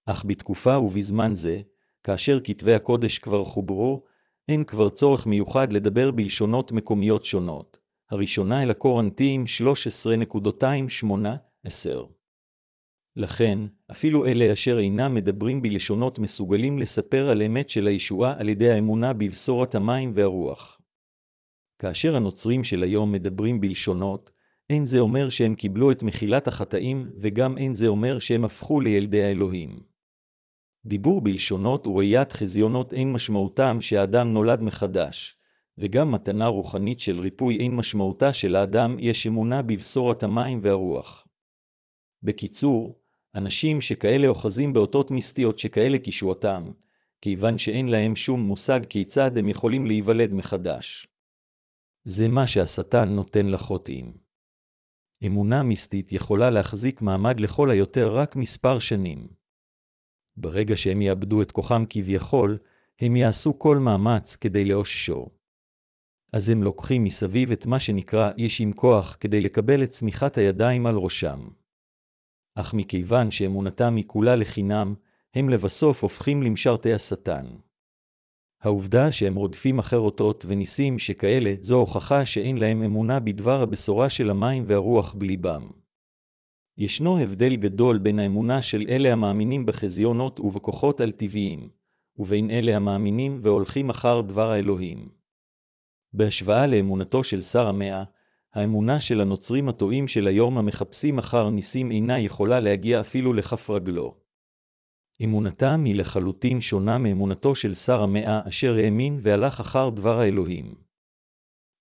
אך 0.06 0.24
בתקופה 0.24 0.78
ובזמן 0.78 1.34
זה, 1.34 1.60
כאשר 2.02 2.38
כתבי 2.44 2.74
הקודש 2.74 3.18
כבר 3.18 3.44
חוברו, 3.44 4.04
אין 4.48 4.64
כבר 4.64 4.90
צורך 4.90 5.26
מיוחד 5.26 5.72
לדבר 5.72 6.10
בלשונות 6.10 6.72
מקומיות 6.72 7.24
שונות. 7.24 7.83
הראשונה 8.10 8.62
אל 8.62 8.70
הקורנטים 8.70 9.44
13.2.8-10. 10.24 11.68
לכן, 13.16 13.58
אפילו 13.90 14.26
אלה 14.26 14.52
אשר 14.52 14.78
אינם 14.78 15.14
מדברים 15.14 15.62
בלשונות 15.62 16.18
מסוגלים 16.18 16.78
לספר 16.78 17.28
על 17.28 17.42
אמת 17.42 17.70
של 17.70 17.86
הישועה 17.86 18.34
על 18.38 18.48
ידי 18.48 18.70
האמונה 18.70 19.12
בבשורת 19.12 19.74
המים 19.74 20.12
והרוח. 20.14 20.80
כאשר 21.78 22.16
הנוצרים 22.16 22.64
של 22.64 22.82
היום 22.82 23.12
מדברים 23.12 23.60
בלשונות, 23.60 24.30
אין 24.70 24.86
זה 24.86 24.98
אומר 24.98 25.28
שהם 25.28 25.54
קיבלו 25.54 25.92
את 25.92 26.02
מחילת 26.02 26.48
החטאים, 26.48 27.10
וגם 27.20 27.58
אין 27.58 27.74
זה 27.74 27.86
אומר 27.86 28.18
שהם 28.18 28.44
הפכו 28.44 28.80
לילדי 28.80 29.22
האלוהים. 29.22 29.80
דיבור 30.86 31.20
בלשונות 31.20 31.86
וראיית 31.86 32.32
חזיונות 32.32 32.92
אין 32.92 33.12
משמעותם 33.12 33.80
שהאדם 33.80 34.32
נולד 34.32 34.62
מחדש, 34.62 35.36
וגם 35.78 36.12
מתנה 36.12 36.46
רוחנית 36.46 37.00
של 37.00 37.20
ריפוי 37.20 37.56
אין 37.58 37.76
משמעותה 37.76 38.32
של 38.32 38.56
האדם 38.56 38.96
יש 38.98 39.26
אמונה 39.26 39.62
בבשורת 39.62 40.22
המים 40.22 40.60
והרוח. 40.62 41.26
בקיצור, 42.22 43.00
אנשים 43.34 43.80
שכאלה 43.80 44.28
אוחזים 44.28 44.72
באותות 44.72 45.10
מיסטיות 45.10 45.58
שכאלה 45.58 45.98
קישועתם, 45.98 46.70
כיוון 47.20 47.58
שאין 47.58 47.88
להם 47.88 48.16
שום 48.16 48.40
מושג 48.40 48.80
כיצד 48.88 49.38
הם 49.38 49.48
יכולים 49.48 49.86
להיוולד 49.86 50.32
מחדש. 50.32 51.08
זה 52.04 52.28
מה 52.28 52.46
שהשטן 52.46 53.08
נותן 53.08 53.46
לחוטאים. 53.46 54.16
אמונה 55.26 55.62
מיסטית 55.62 56.12
יכולה 56.12 56.50
להחזיק 56.50 57.02
מעמד 57.02 57.40
לכל 57.40 57.70
היותר 57.70 58.16
רק 58.16 58.36
מספר 58.36 58.78
שנים. 58.78 59.28
ברגע 60.36 60.76
שהם 60.76 61.02
יאבדו 61.02 61.42
את 61.42 61.52
כוחם 61.52 61.84
כביכול, 61.90 62.58
הם 63.00 63.16
יעשו 63.16 63.58
כל 63.58 63.78
מאמץ 63.78 64.36
כדי 64.36 64.64
לאוששו. 64.64 65.30
אז 66.32 66.48
הם 66.48 66.62
לוקחים 66.62 67.04
מסביב 67.04 67.52
את 67.52 67.66
מה 67.66 67.78
שנקרא 67.78 68.30
איש 68.38 68.60
עם 68.60 68.72
כוח 68.72 69.16
כדי 69.20 69.40
לקבל 69.40 69.82
את 69.82 69.90
צמיחת 69.90 70.38
הידיים 70.38 70.86
על 70.86 70.96
ראשם. 70.96 71.38
אך 72.54 72.74
מכיוון 72.74 73.30
שאמונתם 73.30 73.96
היא 73.96 74.04
כולה 74.06 74.36
לחינם, 74.36 74.94
הם 75.34 75.48
לבסוף 75.48 76.02
הופכים 76.02 76.42
למשרתי 76.42 76.92
השטן. 76.92 77.46
העובדה 78.62 79.12
שהם 79.12 79.34
רודפים 79.34 79.78
אחר 79.78 79.98
אותות 79.98 80.44
וניסים 80.48 80.98
שכאלה, 80.98 81.54
זו 81.60 81.76
הוכחה 81.76 82.24
שאין 82.24 82.58
להם 82.58 82.82
אמונה 82.82 83.20
בדבר 83.20 83.62
הבשורה 83.62 84.08
של 84.08 84.30
המים 84.30 84.64
והרוח 84.66 85.14
בליבם. 85.14 85.66
ישנו 86.78 87.18
הבדל 87.18 87.56
גדול 87.56 87.98
בין 87.98 88.18
האמונה 88.18 88.62
של 88.62 88.86
אלה 88.88 89.12
המאמינים 89.12 89.66
בחזיונות 89.66 90.40
ובכוחות 90.40 91.00
על-טבעיים, 91.00 91.68
ובין 92.18 92.50
אלה 92.50 92.76
המאמינים 92.76 93.38
והולכים 93.42 93.90
אחר 93.90 94.20
דבר 94.20 94.50
האלוהים. 94.50 95.23
בהשוואה 96.14 96.66
לאמונתו 96.66 97.24
של 97.24 97.42
שר 97.42 97.66
המאה, 97.66 98.04
האמונה 98.54 99.00
של 99.00 99.20
הנוצרים 99.20 99.68
הטועים 99.68 100.08
של 100.08 100.26
היום 100.26 100.58
המחפשים 100.58 101.18
אחר 101.18 101.50
ניסים 101.50 101.90
אינה 101.90 102.18
יכולה 102.18 102.60
להגיע 102.60 103.00
אפילו 103.00 103.32
לכף 103.32 103.70
רגלו. 103.70 104.14
אמונתם 105.24 105.82
היא 105.84 105.94
לחלוטין 105.94 106.60
שונה 106.60 106.98
מאמונתו 106.98 107.54
של 107.54 107.74
שר 107.74 108.02
המאה 108.02 108.40
אשר 108.48 108.74
האמין 108.74 109.18
והלך 109.22 109.60
אחר 109.60 109.88
דבר 109.90 110.20
האלוהים. 110.20 110.74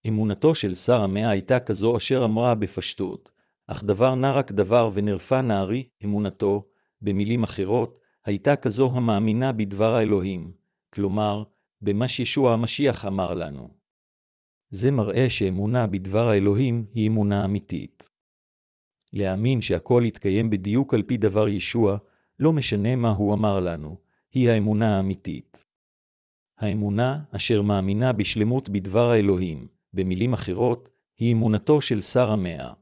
אמונתו 0.07 0.55
של 0.55 0.75
שר 0.75 1.01
המאה 1.01 1.29
הייתה 1.29 1.59
כזו 1.59 1.97
אשר 1.97 2.25
אמרה 2.25 2.55
בפשטות, 2.55 3.31
אך 3.67 3.83
דבר 3.83 4.15
נע 4.15 4.31
רק 4.31 4.51
דבר 4.51 4.89
ונרפא 4.93 5.41
נערי, 5.41 5.87
אמונתו, 6.03 6.65
במילים 7.01 7.43
אחרות, 7.43 7.99
הייתה 8.25 8.55
כזו 8.55 8.91
המאמינה 8.93 9.51
בדבר 9.51 9.95
האלוהים, 9.95 10.51
כלומר, 10.93 11.43
במה 11.81 12.07
שישוע 12.07 12.53
המשיח 12.53 13.05
אמר 13.05 13.33
לנו. 13.33 13.82
זה 14.75 14.91
מראה 14.91 15.29
שאמונה 15.29 15.87
בדבר 15.87 16.27
האלוהים 16.27 16.85
היא 16.93 17.07
אמונה 17.07 17.45
אמיתית. 17.45 18.09
להאמין 19.13 19.61
שהכל 19.61 20.03
יתקיים 20.05 20.49
בדיוק 20.49 20.93
על 20.93 21.03
פי 21.03 21.17
דבר 21.17 21.47
ישוע, 21.47 21.97
לא 22.39 22.53
משנה 22.53 22.95
מה 22.95 23.09
הוא 23.09 23.33
אמר 23.33 23.59
לנו, 23.59 23.97
היא 24.31 24.49
האמונה 24.49 24.97
האמיתית. 24.97 25.65
האמונה 26.57 27.23
אשר 27.31 27.61
מאמינה 27.61 28.13
בשלמות 28.13 28.69
בדבר 28.69 29.09
האלוהים, 29.09 29.67
במילים 29.93 30.33
אחרות, 30.33 30.89
היא 31.17 31.33
אמונתו 31.33 31.81
של 31.81 32.01
שר 32.01 32.31
המאה. 32.31 32.73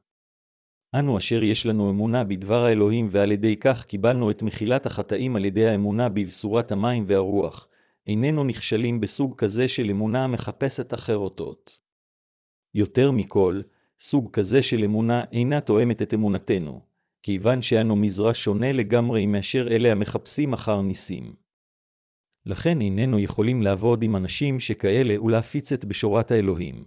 אנו 0.96 1.18
אשר 1.18 1.44
יש 1.44 1.66
לנו 1.66 1.90
אמונה 1.90 2.24
בדבר 2.24 2.66
האלוהים 2.66 3.08
ועל 3.12 3.32
ידי 3.32 3.56
כך 3.56 3.86
קיבלנו 3.86 4.32
את 4.32 4.44
מחילת 4.44 4.86
החטאים 4.86 5.36
על 5.36 5.46
ידי 5.46 5.68
האמונה 5.68 6.10
בבשורת 6.10 6.72
המים 6.72 7.04
והרוח, 7.08 7.68
איננו 8.08 8.44
נכשלים 8.44 9.00
בסוג 9.02 9.36
כזה 9.38 9.68
של 9.68 9.90
אמונה 9.90 10.24
המחפשת 10.24 10.94
אחרותות. 10.94 11.78
יותר 12.74 13.12
מכל, 13.12 13.62
סוג 14.00 14.32
כזה 14.34 14.62
של 14.62 14.84
אמונה 14.84 15.24
אינה 15.32 15.62
תואמת 15.62 16.02
את 16.02 16.14
אמונתנו, 16.14 16.82
כיוון 17.24 17.62
שאנו 17.62 17.96
מזרע 17.96 18.34
שונה 18.34 18.72
לגמרי 18.72 19.26
מאשר 19.26 19.68
אלה 19.68 19.92
המחפשים 19.92 20.54
אחר 20.54 20.82
ניסים. 20.82 21.36
לכן 22.46 22.82
איננו 22.82 23.20
יכולים 23.20 23.62
לעבוד 23.62 24.04
עם 24.04 24.16
אנשים 24.16 24.60
שכאלה 24.60 25.22
ולהפיץ 25.22 25.72
את 25.72 25.86
בשורת 25.86 26.32
האלוהים. 26.32 26.86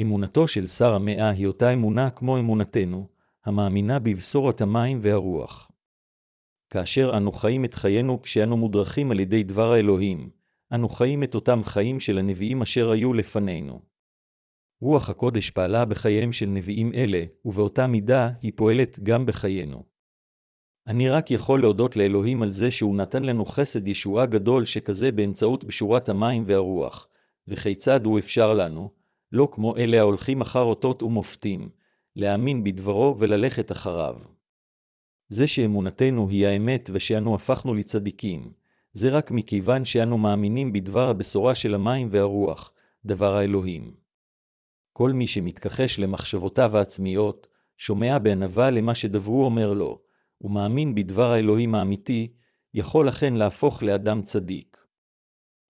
אמונתו 0.00 0.48
של 0.48 0.66
שר 0.66 0.94
המאה 0.94 1.30
היא 1.30 1.46
אותה 1.46 1.72
אמונה 1.72 2.10
כמו 2.10 2.38
אמונתנו, 2.38 3.08
המאמינה 3.44 3.98
בבשורת 3.98 4.60
המים 4.60 4.98
והרוח. 5.02 5.67
כאשר 6.70 7.16
אנו 7.16 7.32
חיים 7.32 7.64
את 7.64 7.74
חיינו 7.74 8.22
כשאנו 8.22 8.56
מודרכים 8.56 9.10
על 9.10 9.20
ידי 9.20 9.42
דבר 9.42 9.72
האלוהים, 9.72 10.30
אנו 10.74 10.88
חיים 10.88 11.22
את 11.22 11.34
אותם 11.34 11.60
חיים 11.64 12.00
של 12.00 12.18
הנביאים 12.18 12.62
אשר 12.62 12.90
היו 12.90 13.12
לפנינו. 13.12 13.80
רוח 14.80 15.10
הקודש 15.10 15.50
פעלה 15.50 15.84
בחייהם 15.84 16.32
של 16.32 16.46
נביאים 16.46 16.94
אלה, 16.94 17.24
ובאותה 17.44 17.86
מידה 17.86 18.30
היא 18.42 18.52
פועלת 18.56 18.98
גם 19.02 19.26
בחיינו. 19.26 19.84
אני 20.86 21.08
רק 21.08 21.30
יכול 21.30 21.60
להודות 21.60 21.96
לאלוהים 21.96 22.42
על 22.42 22.50
זה 22.50 22.70
שהוא 22.70 22.96
נתן 22.96 23.22
לנו 23.22 23.44
חסד 23.44 23.88
ישועה 23.88 24.26
גדול 24.26 24.64
שכזה 24.64 25.12
באמצעות 25.12 25.64
בשורת 25.64 26.08
המים 26.08 26.44
והרוח, 26.46 27.08
וכיצד 27.48 28.06
הוא 28.06 28.18
אפשר 28.18 28.54
לנו, 28.54 28.90
לא 29.32 29.48
כמו 29.52 29.76
אלה 29.76 29.98
ההולכים 29.98 30.40
אחר 30.40 30.62
אותות 30.62 31.02
ומופתים, 31.02 31.68
להאמין 32.16 32.64
בדברו 32.64 33.16
וללכת 33.18 33.72
אחריו. 33.72 34.16
זה 35.28 35.46
שאמונתנו 35.46 36.28
היא 36.28 36.46
האמת 36.46 36.90
ושאנו 36.92 37.34
הפכנו 37.34 37.74
לצדיקים, 37.74 38.52
זה 38.92 39.10
רק 39.10 39.30
מכיוון 39.30 39.84
שאנו 39.84 40.18
מאמינים 40.18 40.72
בדבר 40.72 41.08
הבשורה 41.08 41.54
של 41.54 41.74
המים 41.74 42.08
והרוח, 42.10 42.72
דבר 43.04 43.34
האלוהים. 43.34 43.94
כל 44.92 45.12
מי 45.12 45.26
שמתכחש 45.26 45.98
למחשבותיו 45.98 46.76
העצמיות, 46.76 47.46
שומע 47.76 48.18
בענווה 48.18 48.70
למה 48.70 48.94
שדברו 48.94 49.44
אומר 49.44 49.72
לו, 49.72 50.00
ומאמין 50.40 50.94
בדבר 50.94 51.30
האלוהים 51.30 51.74
האמיתי, 51.74 52.32
יכול 52.74 53.08
אכן 53.08 53.34
להפוך 53.34 53.82
לאדם 53.82 54.22
צדיק. 54.22 54.76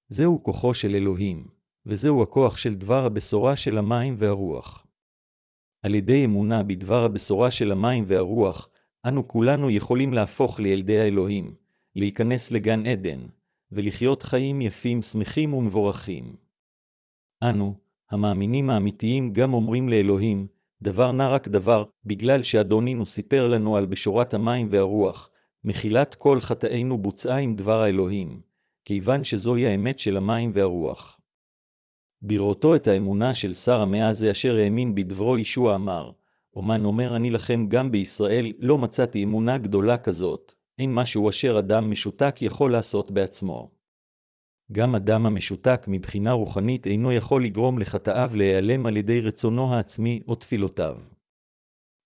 זהו 0.08 0.42
כוחו 0.42 0.74
של 0.74 0.94
אלוהים, 0.94 1.48
וזהו 1.86 2.22
הכוח 2.22 2.56
של 2.56 2.74
דבר 2.74 3.04
הבשורה 3.04 3.56
של 3.56 3.78
המים 3.78 4.14
והרוח. 4.18 4.86
על 5.82 5.94
ידי 5.94 6.24
אמונה 6.24 6.62
בדבר 6.62 7.04
הבשורה 7.04 7.50
של 7.50 7.72
המים 7.72 8.04
והרוח, 8.06 8.68
אנו 9.08 9.28
כולנו 9.28 9.70
יכולים 9.70 10.12
להפוך 10.12 10.60
לילדי 10.60 11.00
האלוהים, 11.00 11.54
להיכנס 11.96 12.50
לגן 12.50 12.86
עדן, 12.86 13.18
ולחיות 13.72 14.22
חיים 14.22 14.60
יפים, 14.60 15.02
שמחים 15.02 15.54
ומבורכים. 15.54 16.36
אנו, 17.42 17.74
המאמינים 18.10 18.70
האמיתיים 18.70 19.32
גם 19.32 19.54
אומרים 19.54 19.88
לאלוהים, 19.88 20.46
דבר 20.82 21.12
נע 21.12 21.28
רק 21.28 21.48
דבר, 21.48 21.84
בגלל 22.04 22.42
שאדונינו 22.42 23.06
סיפר 23.06 23.48
לנו 23.48 23.76
על 23.76 23.86
בשורת 23.86 24.34
המים 24.34 24.68
והרוח, 24.70 25.30
מחילת 25.64 26.14
כל 26.14 26.40
חטאינו 26.40 26.98
בוצעה 26.98 27.38
עם 27.38 27.54
דבר 27.54 27.82
האלוהים, 27.82 28.40
כיוון 28.84 29.24
שזוהי 29.24 29.66
האמת 29.66 29.98
של 29.98 30.16
המים 30.16 30.50
והרוח. 30.54 31.20
בראותו 32.22 32.74
את 32.74 32.86
האמונה 32.88 33.34
של 33.34 33.54
שר 33.54 33.80
המאה 33.80 34.08
הזה 34.08 34.30
אשר 34.30 34.56
האמין 34.56 34.94
בדברו 34.94 35.38
ישוע 35.38 35.74
אמר, 35.74 36.10
אומן 36.56 36.84
אומר 36.84 37.16
אני 37.16 37.30
לכם 37.30 37.66
גם 37.68 37.90
בישראל 37.90 38.52
לא 38.58 38.78
מצאתי 38.78 39.24
אמונה 39.24 39.58
גדולה 39.58 39.98
כזאת, 39.98 40.52
אין 40.78 40.94
משהו 40.94 41.28
אשר 41.28 41.58
אדם 41.58 41.90
משותק 41.90 42.36
יכול 42.42 42.72
לעשות 42.72 43.10
בעצמו. 43.10 43.70
גם 44.72 44.94
אדם 44.94 45.26
המשותק 45.26 45.84
מבחינה 45.88 46.32
רוחנית 46.32 46.86
אינו 46.86 47.12
יכול 47.12 47.44
לגרום 47.44 47.78
לחטאיו 47.78 48.30
להיעלם 48.34 48.86
על 48.86 48.96
ידי 48.96 49.20
רצונו 49.20 49.74
העצמי 49.74 50.22
או 50.28 50.34
תפילותיו. 50.34 50.96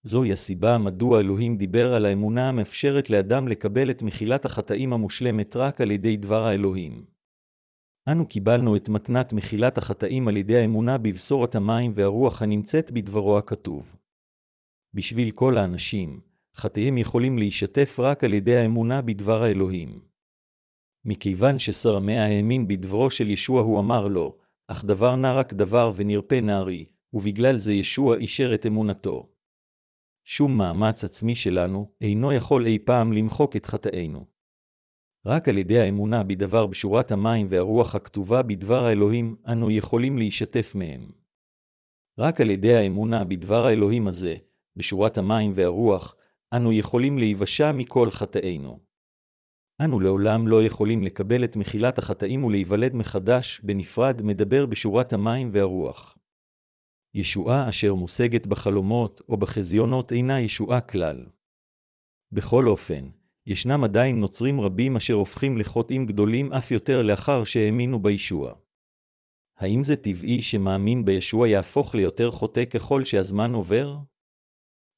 זוהי 0.05 0.33
הסיבה 0.33 0.79
מדוע 0.79 1.21
אלוהים 1.21 1.57
דיבר 1.57 1.95
על 1.95 2.07
האמונה 2.07 2.49
המאפשרת 2.49 3.11
לאדם 3.11 3.49
לקבל 3.49 3.91
את 3.91 4.03
מחילת 4.03 4.45
החטאים 4.45 4.93
המושלמת 4.93 5.57
רק 5.57 5.81
על 5.81 5.91
ידי 5.91 6.17
דבר 6.17 6.43
האלוהים. 6.47 7.05
אנו 8.09 8.27
קיבלנו 8.29 8.77
את 8.77 8.89
מתנת 8.89 9.33
מחילת 9.33 9.79
החטאים 9.79 10.29
על 10.29 10.37
ידי 10.37 10.57
האמונה 10.57 10.99
בבשורת 10.99 11.55
המים 11.55 11.93
והרוח 11.95 12.43
הנמצאת 12.43 12.91
בדברו 12.91 13.39
הכתוב. 13.39 13.97
בשביל 14.95 15.31
כל 15.31 15.57
האנשים, 15.57 16.21
חטאיהם 16.57 16.99
יכולים 16.99 17.39
להישטף 17.39 17.97
רק 18.01 18.25
על 18.25 18.35
ידי 18.35 18.57
האמונה 18.57 19.03
בדבר 19.03 19.43
האלוהים. 19.43 20.01
מכיוון 21.05 21.59
שסרמיה 21.59 22.27
האמין 22.27 22.69
בדברו 22.69 23.11
של 23.11 23.31
ישוע 23.31 23.63
הוא 23.63 23.81
אמר 23.81 24.09
לו, 24.09 24.39
אך 24.69 24.85
דבר 24.85 25.17
נע 25.17 25.33
רק 25.33 25.53
דבר 25.53 25.93
ונרפה 25.97 26.41
נערי, 26.41 26.85
ובגלל 27.13 27.57
זה 27.57 27.73
ישוע 27.73 28.17
אישר 28.17 28.55
את 28.55 28.67
אמונתו. 28.67 29.29
שום 30.25 30.59
מאמץ 30.59 31.05
עצמי 31.05 31.35
שלנו 31.35 31.93
אינו 32.01 32.33
יכול 32.33 32.67
אי 32.67 32.79
פעם 32.79 33.13
למחוק 33.13 33.57
את 33.57 33.67
חטאינו. 33.67 34.27
רק 35.27 35.49
על 35.49 35.59
ידי 35.59 35.79
האמונה 35.81 36.23
בדבר 36.23 36.67
בשורת 36.67 37.13
המים 37.13 37.47
והרוח 37.51 37.95
הכתובה 37.95 38.43
בדבר 38.43 38.85
האלוהים, 38.85 39.37
אנו 39.53 39.71
יכולים 39.71 40.19
להישתף 40.19 40.75
מהם. 40.75 41.11
רק 42.19 42.41
על 42.41 42.51
ידי 42.51 42.77
האמונה 42.77 43.25
בדבר 43.25 43.67
האלוהים 43.67 44.09
הזה, 44.09 44.37
בשורת 44.77 45.19
המים 45.19 45.53
והרוח, 45.55 46.17
אנו 46.57 46.73
יכולים 46.73 47.19
להיוושע 47.19 47.73
מכל 47.73 48.11
חטאינו. 48.11 48.79
אנו 49.85 50.01
לעולם 50.01 50.49
לא 50.49 50.65
יכולים 50.65 51.03
לקבל 51.03 51.45
את 51.45 51.57
מחילת 51.57 51.99
החטאים 51.99 52.45
ולהיוולד 52.45 52.95
מחדש, 52.95 53.61
בנפרד 53.61 54.23
מדבר 54.23 54.67
בשורת 54.67 55.13
המים 55.13 55.51
והרוח. 55.53 56.19
ישועה 57.15 57.69
אשר 57.69 57.95
מושגת 57.95 58.47
בחלומות 58.47 59.21
או 59.29 59.37
בחזיונות 59.37 60.13
אינה 60.13 60.41
ישועה 60.41 60.81
כלל. 60.81 61.27
בכל 62.33 62.69
אופן, 62.69 63.11
ישנם 63.47 63.85
עדיין 63.85 64.21
נוצרים 64.21 64.61
רבים 64.61 64.97
אשר 64.97 65.15
הופכים 65.15 65.59
לחוטאים 65.59 66.07
גדולים 66.07 66.53
אף 66.53 66.71
יותר 66.71 67.03
לאחר 67.03 67.45
שהאמינו 67.45 68.03
בישוע. 68.03 68.55
האם 69.59 69.83
זה 69.83 69.97
טבעי 69.97 70.43
שמאמין 70.43 71.05
בישוע 71.05 71.49
יהפוך 71.49 71.95
ליותר 71.95 72.31
חוטא 72.31 72.65
ככל 72.65 73.05
שהזמן 73.05 73.55
עובר? 73.55 73.97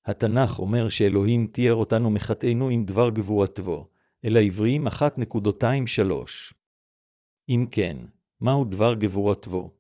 התנ"ך 0.06 0.58
אומר 0.58 0.88
שאלוהים 0.88 1.46
תיאר 1.46 1.74
אותנו 1.74 2.10
מחטאינו 2.10 2.68
עם 2.68 2.84
דבר 2.84 3.10
גבורתו, 3.10 3.88
אל 4.24 4.36
העבריים 4.36 4.86
1.23. 4.86 4.92
אם 7.48 7.66
כן, 7.70 7.96
מהו 8.40 8.64
דבר 8.64 8.94
גבורתו? 8.94 9.70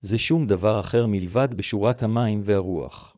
זה 0.00 0.18
שום 0.18 0.46
דבר 0.46 0.80
אחר 0.80 1.06
מלבד 1.06 1.48
בשורת 1.54 2.02
המים 2.02 2.40
והרוח. 2.44 3.16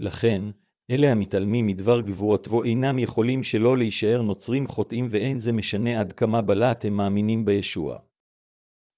לכן, 0.00 0.42
אלה 0.90 1.12
המתעלמים 1.12 1.66
מדבר 1.66 2.00
גבורתו 2.00 2.64
אינם 2.64 2.98
יכולים 2.98 3.42
שלא 3.42 3.78
להישאר 3.78 4.22
נוצרים 4.22 4.66
חוטאים 4.66 5.08
ואין 5.10 5.38
זה 5.38 5.52
משנה 5.52 6.00
עד 6.00 6.12
כמה 6.12 6.42
בלט 6.42 6.84
הם 6.84 6.96
מאמינים 6.96 7.44
בישוע. 7.44 7.98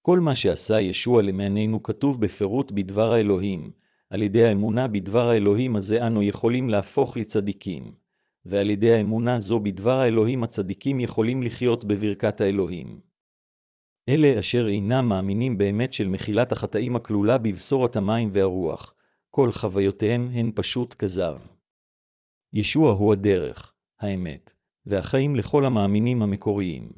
כל 0.03 0.21
מה 0.21 0.35
שעשה 0.35 0.81
ישוע 0.81 1.23
למעננו 1.23 1.83
כתוב 1.83 2.21
בפירוט 2.21 2.73
בדבר 2.73 3.13
האלוהים, 3.13 3.71
על 4.11 4.23
ידי 4.23 4.45
האמונה 4.45 4.89
בדבר 4.89 5.29
האלוהים 5.29 5.77
הזה 5.77 6.07
אנו 6.07 6.23
יכולים 6.23 6.71
להפוך 6.71 7.17
לצדיקים, 7.17 7.93
ועל 8.45 8.71
ידי 8.71 8.95
האמונה 8.95 9.41
זו 9.41 9.61
בדבר 9.61 10.01
האלוהים 10.01 10.45
הצדיקים 10.45 11.01
יכולים 11.01 11.43
לחיות 11.43 11.85
בברכת 11.85 12.41
האלוהים. 12.41 13.01
אלה 14.09 14.39
אשר 14.39 14.69
אינם 14.69 15.09
מאמינים 15.09 15.59
באמת 15.59 15.93
של 15.93 16.09
מחילת 16.09 16.53
החטאים 16.53 16.97
הכלולה 16.97 17.39
בבשורת 17.39 17.97
המים 17.97 18.29
והרוח, 18.33 18.95
כל 19.31 19.53
חוויותיהם 19.53 20.29
הן 20.33 20.53
פשוט 20.55 20.95
כזב. 20.95 21.39
ישוע 22.53 22.93
הוא 22.93 23.13
הדרך, 23.13 23.75
האמת, 24.01 24.55
והחיים 24.87 25.37
לכל 25.37 25.65
המאמינים 25.65 26.23
המקוריים. 26.23 26.93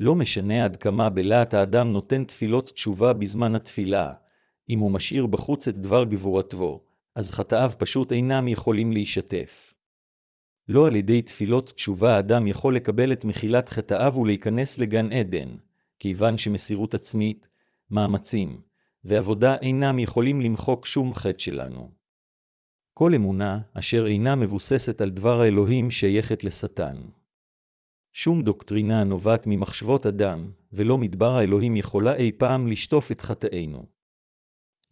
לא 0.00 0.14
משנה 0.14 0.64
עד 0.64 0.76
כמה 0.76 1.10
בלהט 1.10 1.54
האדם 1.54 1.92
נותן 1.92 2.24
תפילות 2.24 2.70
תשובה 2.70 3.12
בזמן 3.12 3.54
התפילה, 3.54 4.12
אם 4.70 4.78
הוא 4.78 4.90
משאיר 4.90 5.26
בחוץ 5.26 5.68
את 5.68 5.76
דבר 5.76 6.04
גבורתו, 6.04 6.80
אז 7.14 7.30
חטאיו 7.30 7.72
פשוט 7.78 8.12
אינם 8.12 8.48
יכולים 8.48 8.92
להישתף. 8.92 9.74
לא 10.68 10.86
על 10.86 10.96
ידי 10.96 11.22
תפילות 11.22 11.72
תשובה 11.72 12.16
האדם 12.16 12.46
יכול 12.46 12.76
לקבל 12.76 13.12
את 13.12 13.24
מחילת 13.24 13.68
חטאיו 13.68 14.14
ולהיכנס 14.16 14.78
לגן 14.78 15.12
עדן, 15.12 15.48
כיוון 15.98 16.38
שמסירות 16.38 16.94
עצמית, 16.94 17.48
מאמצים 17.90 18.60
ועבודה 19.04 19.56
אינם 19.56 19.98
יכולים 19.98 20.40
למחוק 20.40 20.86
שום 20.86 21.14
חטא 21.14 21.38
שלנו. 21.38 21.90
כל 22.94 23.14
אמונה 23.14 23.60
אשר 23.74 24.06
אינה 24.06 24.34
מבוססת 24.34 25.00
על 25.00 25.10
דבר 25.10 25.40
האלוהים 25.40 25.90
שייכת 25.90 26.44
לשטן. 26.44 26.96
שום 28.12 28.42
דוקטרינה 28.42 29.00
הנובעת 29.00 29.46
ממחשבות 29.46 30.06
אדם, 30.06 30.50
ולא 30.72 30.98
מדבר 30.98 31.30
האלוהים 31.30 31.76
יכולה 31.76 32.14
אי 32.14 32.32
פעם 32.38 32.66
לשטוף 32.66 33.12
את 33.12 33.20
חטאינו. 33.20 33.99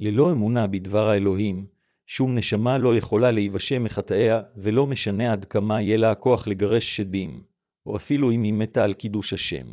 ללא 0.01 0.33
אמונה 0.33 0.67
בדבר 0.67 1.09
האלוהים, 1.09 1.67
שום 2.07 2.35
נשמה 2.35 2.79
לא 2.79 2.97
יכולה 2.97 3.31
להיוושע 3.31 3.79
מחטאיה, 3.79 4.43
ולא 4.57 4.87
משנה 4.87 5.33
עד 5.33 5.45
כמה 5.45 5.83
יהיה 5.83 5.97
לה 5.97 6.11
הכוח 6.11 6.49
לגרש 6.49 6.97
שדים, 6.97 7.43
או 7.87 7.97
אפילו 7.97 8.31
אם 8.31 8.43
היא 8.43 8.53
מתה 8.53 8.85
על 8.85 8.95
קידוש 8.95 9.33
השם. 9.33 9.67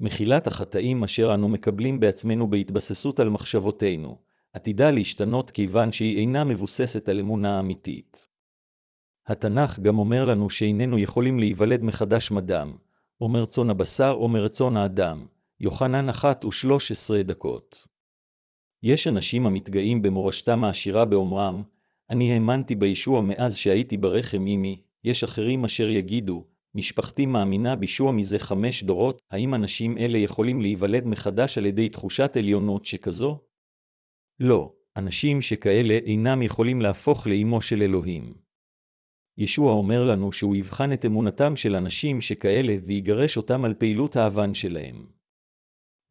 מחילת 0.00 0.46
החטאים 0.46 1.04
אשר 1.04 1.34
אנו 1.34 1.48
מקבלים 1.48 2.00
בעצמנו 2.00 2.50
בהתבססות 2.50 3.20
על 3.20 3.28
מחשבותינו, 3.28 4.18
עתידה 4.52 4.90
להשתנות 4.90 5.50
כיוון 5.50 5.92
שהיא 5.92 6.18
אינה 6.18 6.44
מבוססת 6.44 7.08
על 7.08 7.20
אמונה 7.20 7.60
אמיתית. 7.60 8.28
התנ"ך 9.26 9.78
גם 9.78 9.98
אומר 9.98 10.24
לנו 10.24 10.50
שאיננו 10.50 10.98
יכולים 10.98 11.38
להיוולד 11.38 11.82
מחדש 11.82 12.30
מדם, 12.30 12.76
או 13.20 13.28
מרצון 13.28 13.70
הבשר 13.70 14.10
או 14.10 14.28
מרצון 14.28 14.76
האדם, 14.76 15.26
יוחנן 15.60 16.08
אחת 16.08 16.44
ושלוש 16.44 16.90
עשרה 16.90 17.22
דקות. 17.22 17.93
יש 18.84 19.06
אנשים 19.06 19.46
המתגאים 19.46 20.02
במורשתם 20.02 20.64
העשירה 20.64 21.04
באומרם, 21.04 21.62
אני 22.10 22.32
האמנתי 22.32 22.74
בישוע 22.74 23.20
מאז 23.20 23.56
שהייתי 23.56 23.96
ברחם 23.96 24.46
אמי, 24.46 24.82
יש 25.04 25.24
אחרים 25.24 25.64
אשר 25.64 25.88
יגידו, 25.88 26.44
משפחתי 26.74 27.26
מאמינה 27.26 27.76
בישוע 27.76 28.12
מזה 28.12 28.38
חמש 28.38 28.82
דורות, 28.82 29.22
האם 29.30 29.54
אנשים 29.54 29.98
אלה 29.98 30.18
יכולים 30.18 30.60
להיוולד 30.60 31.06
מחדש 31.06 31.58
על 31.58 31.66
ידי 31.66 31.88
תחושת 31.88 32.36
עליונות 32.36 32.84
שכזו? 32.84 33.38
לא, 34.40 34.72
אנשים 34.96 35.40
שכאלה 35.40 35.94
אינם 35.94 36.42
יכולים 36.42 36.80
להפוך 36.80 37.26
לאימו 37.26 37.60
של 37.60 37.82
אלוהים. 37.82 38.34
ישוע 39.38 39.72
אומר 39.72 40.04
לנו 40.04 40.32
שהוא 40.32 40.56
יבחן 40.56 40.92
את 40.92 41.04
אמונתם 41.04 41.56
של 41.56 41.76
אנשים 41.76 42.20
שכאלה 42.20 42.76
ויגרש 42.86 43.36
אותם 43.36 43.64
על 43.64 43.74
פעילות 43.74 44.16
האבן 44.16 44.54
שלהם. 44.54 45.06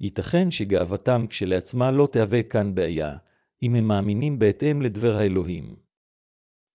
ייתכן 0.03 0.51
שגאוותם 0.51 1.25
כשלעצמה 1.29 1.91
לא 1.91 2.07
תהווה 2.11 2.43
כאן 2.43 2.75
בעיה, 2.75 3.15
אם 3.63 3.75
הם 3.75 3.87
מאמינים 3.87 4.39
בהתאם 4.39 4.81
לדבר 4.81 5.15
האלוהים. 5.15 5.75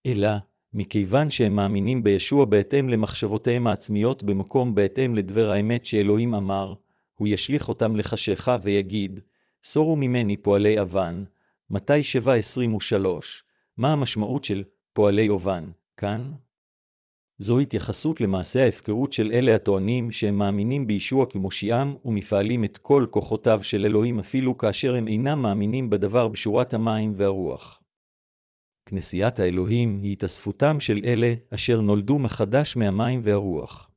אלא, 0.05 0.29
מכיוון 0.73 1.29
שהם 1.29 1.55
מאמינים 1.55 2.03
בישוע 2.03 2.45
בהתאם 2.45 2.89
למחשבותיהם 2.89 3.67
העצמיות 3.67 4.23
במקום 4.23 4.75
בהתאם 4.75 5.15
לדבר 5.15 5.49
האמת 5.51 5.85
שאלוהים 5.85 6.33
אמר, 6.33 6.73
הוא 7.15 7.27
ישליך 7.27 7.69
אותם 7.69 7.95
לחשיכה 7.95 8.57
ויגיד, 8.63 9.19
סורו 9.63 9.95
ממני 9.95 10.37
פועלי 10.37 10.81
אבן, 10.81 11.23
מתי 11.69 11.99
7.23, 12.23 13.07
מה 13.77 13.93
המשמעות 13.93 14.43
של 14.43 14.63
פועלי 14.93 15.29
אובן, 15.29 15.69
כאן? 15.97 16.31
זו 17.39 17.59
התייחסות 17.59 18.21
למעשה 18.21 18.63
ההפקרות 18.63 19.13
של 19.13 19.31
אלה 19.31 19.55
הטוענים 19.55 20.11
שהם 20.11 20.37
מאמינים 20.37 20.87
בישוע 20.87 21.25
כמושיעם 21.25 21.95
ומפעלים 22.05 22.63
את 22.63 22.77
כל 22.77 23.05
כוחותיו 23.09 23.63
של 23.63 23.85
אלוהים 23.85 24.19
אפילו 24.19 24.57
כאשר 24.57 24.95
הם 24.95 25.07
אינם 25.07 25.41
מאמינים 25.41 25.89
בדבר 25.89 26.27
בשורת 26.27 26.73
המים 26.73 27.13
והרוח. 27.15 27.81
כנסיית 28.85 29.39
האלוהים 29.39 29.99
היא 30.03 30.11
התאספותם 30.11 30.79
של 30.79 31.01
אלה 31.05 31.33
אשר 31.53 31.81
נולדו 31.81 32.19
מחדש 32.19 32.77
מהמים 32.77 33.21
והרוח. 33.23 33.91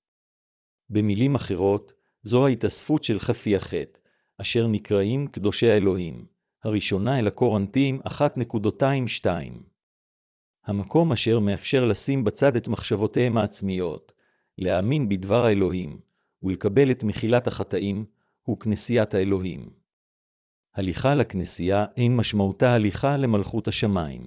במילים 0.90 1.34
אחרות, 1.34 1.92
זו 2.22 2.46
ההתאספות 2.46 3.04
של 3.04 3.18
חפי 3.18 3.56
החטא, 3.56 3.98
אשר 4.40 4.66
נקראים 4.66 5.26
קדושי 5.26 5.70
האלוהים. 5.70 6.26
הראשונה 6.64 7.18
אל 7.18 7.26
הקורנטים 7.26 8.00
1.22 8.06 9.26
המקום 10.64 11.12
אשר 11.12 11.38
מאפשר 11.38 11.84
לשים 11.84 12.24
בצד 12.24 12.56
את 12.56 12.68
מחשבותיהם 12.68 13.36
העצמיות, 13.36 14.12
להאמין 14.58 15.08
בדבר 15.08 15.44
האלוהים, 15.46 16.00
ולקבל 16.42 16.90
את 16.90 17.04
מחילת 17.04 17.46
החטאים, 17.46 18.04
הוא 18.42 18.58
כנסיית 18.58 19.14
האלוהים. 19.14 19.70
הליכה 20.74 21.14
לכנסייה 21.14 21.84
אין 21.96 22.16
משמעותה 22.16 22.74
הליכה 22.74 23.16
למלכות 23.16 23.68
השמיים. 23.68 24.22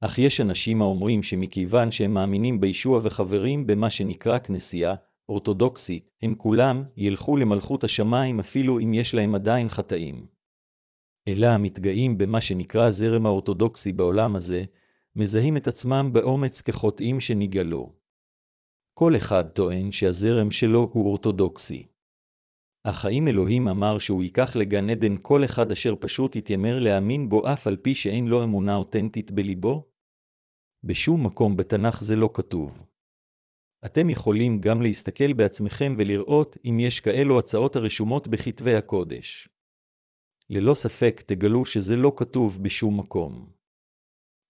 אך 0.00 0.18
יש 0.18 0.40
אנשים 0.40 0.82
האומרים 0.82 1.22
שמכיוון 1.22 1.90
שהם 1.90 2.14
מאמינים 2.14 2.60
בישוע 2.60 3.00
וחברים 3.02 3.66
במה 3.66 3.90
שנקרא 3.90 4.38
כנסייה, 4.38 4.94
אורתודוקסית, 5.28 6.10
הם 6.22 6.34
כולם 6.34 6.84
ילכו 6.96 7.36
למלכות 7.36 7.84
השמיים 7.84 8.40
אפילו 8.40 8.78
אם 8.78 8.94
יש 8.94 9.14
להם 9.14 9.34
עדיין 9.34 9.68
חטאים. 9.68 10.26
אלא 11.28 11.46
המתגאים 11.46 12.18
במה 12.18 12.40
שנקרא 12.40 12.86
הזרם 12.86 13.26
האורתודוקסי 13.26 13.92
בעולם 13.92 14.36
הזה, 14.36 14.64
מזהים 15.16 15.56
את 15.56 15.66
עצמם 15.66 16.10
באומץ 16.12 16.60
כחוטאים 16.60 17.20
שנגאלו. 17.20 17.92
כל 18.98 19.16
אחד 19.16 19.48
טוען 19.48 19.92
שהזרם 19.92 20.50
שלו 20.50 20.90
הוא 20.92 21.06
אורתודוקסי. 21.06 21.86
אך 22.84 23.04
האם 23.04 23.28
אלוהים 23.28 23.68
אמר 23.68 23.98
שהוא 23.98 24.22
ייקח 24.22 24.56
לגן 24.56 24.90
עדן 24.90 25.14
כל 25.22 25.44
אחד 25.44 25.70
אשר 25.70 25.94
פשוט 26.00 26.36
יתיימר 26.36 26.78
להאמין 26.78 27.28
בו 27.28 27.52
אף 27.52 27.66
על 27.66 27.76
פי 27.76 27.94
שאין 27.94 28.26
לו 28.26 28.44
אמונה 28.44 28.76
אותנטית 28.76 29.30
בליבו? 29.30 29.88
בשום 30.84 31.26
מקום 31.26 31.56
בתנ"ך 31.56 32.02
זה 32.02 32.16
לא 32.16 32.30
כתוב. 32.34 32.86
אתם 33.86 34.10
יכולים 34.10 34.60
גם 34.60 34.82
להסתכל 34.82 35.32
בעצמכם 35.32 35.94
ולראות 35.98 36.56
אם 36.64 36.80
יש 36.80 37.00
כאלו 37.00 37.38
הצעות 37.38 37.76
הרשומות 37.76 38.28
בכתבי 38.28 38.74
הקודש. 38.74 39.48
ללא 40.50 40.74
ספק 40.74 41.20
תגלו 41.26 41.64
שזה 41.64 41.96
לא 41.96 42.12
כתוב 42.16 42.62
בשום 42.62 43.00
מקום. 43.00 43.61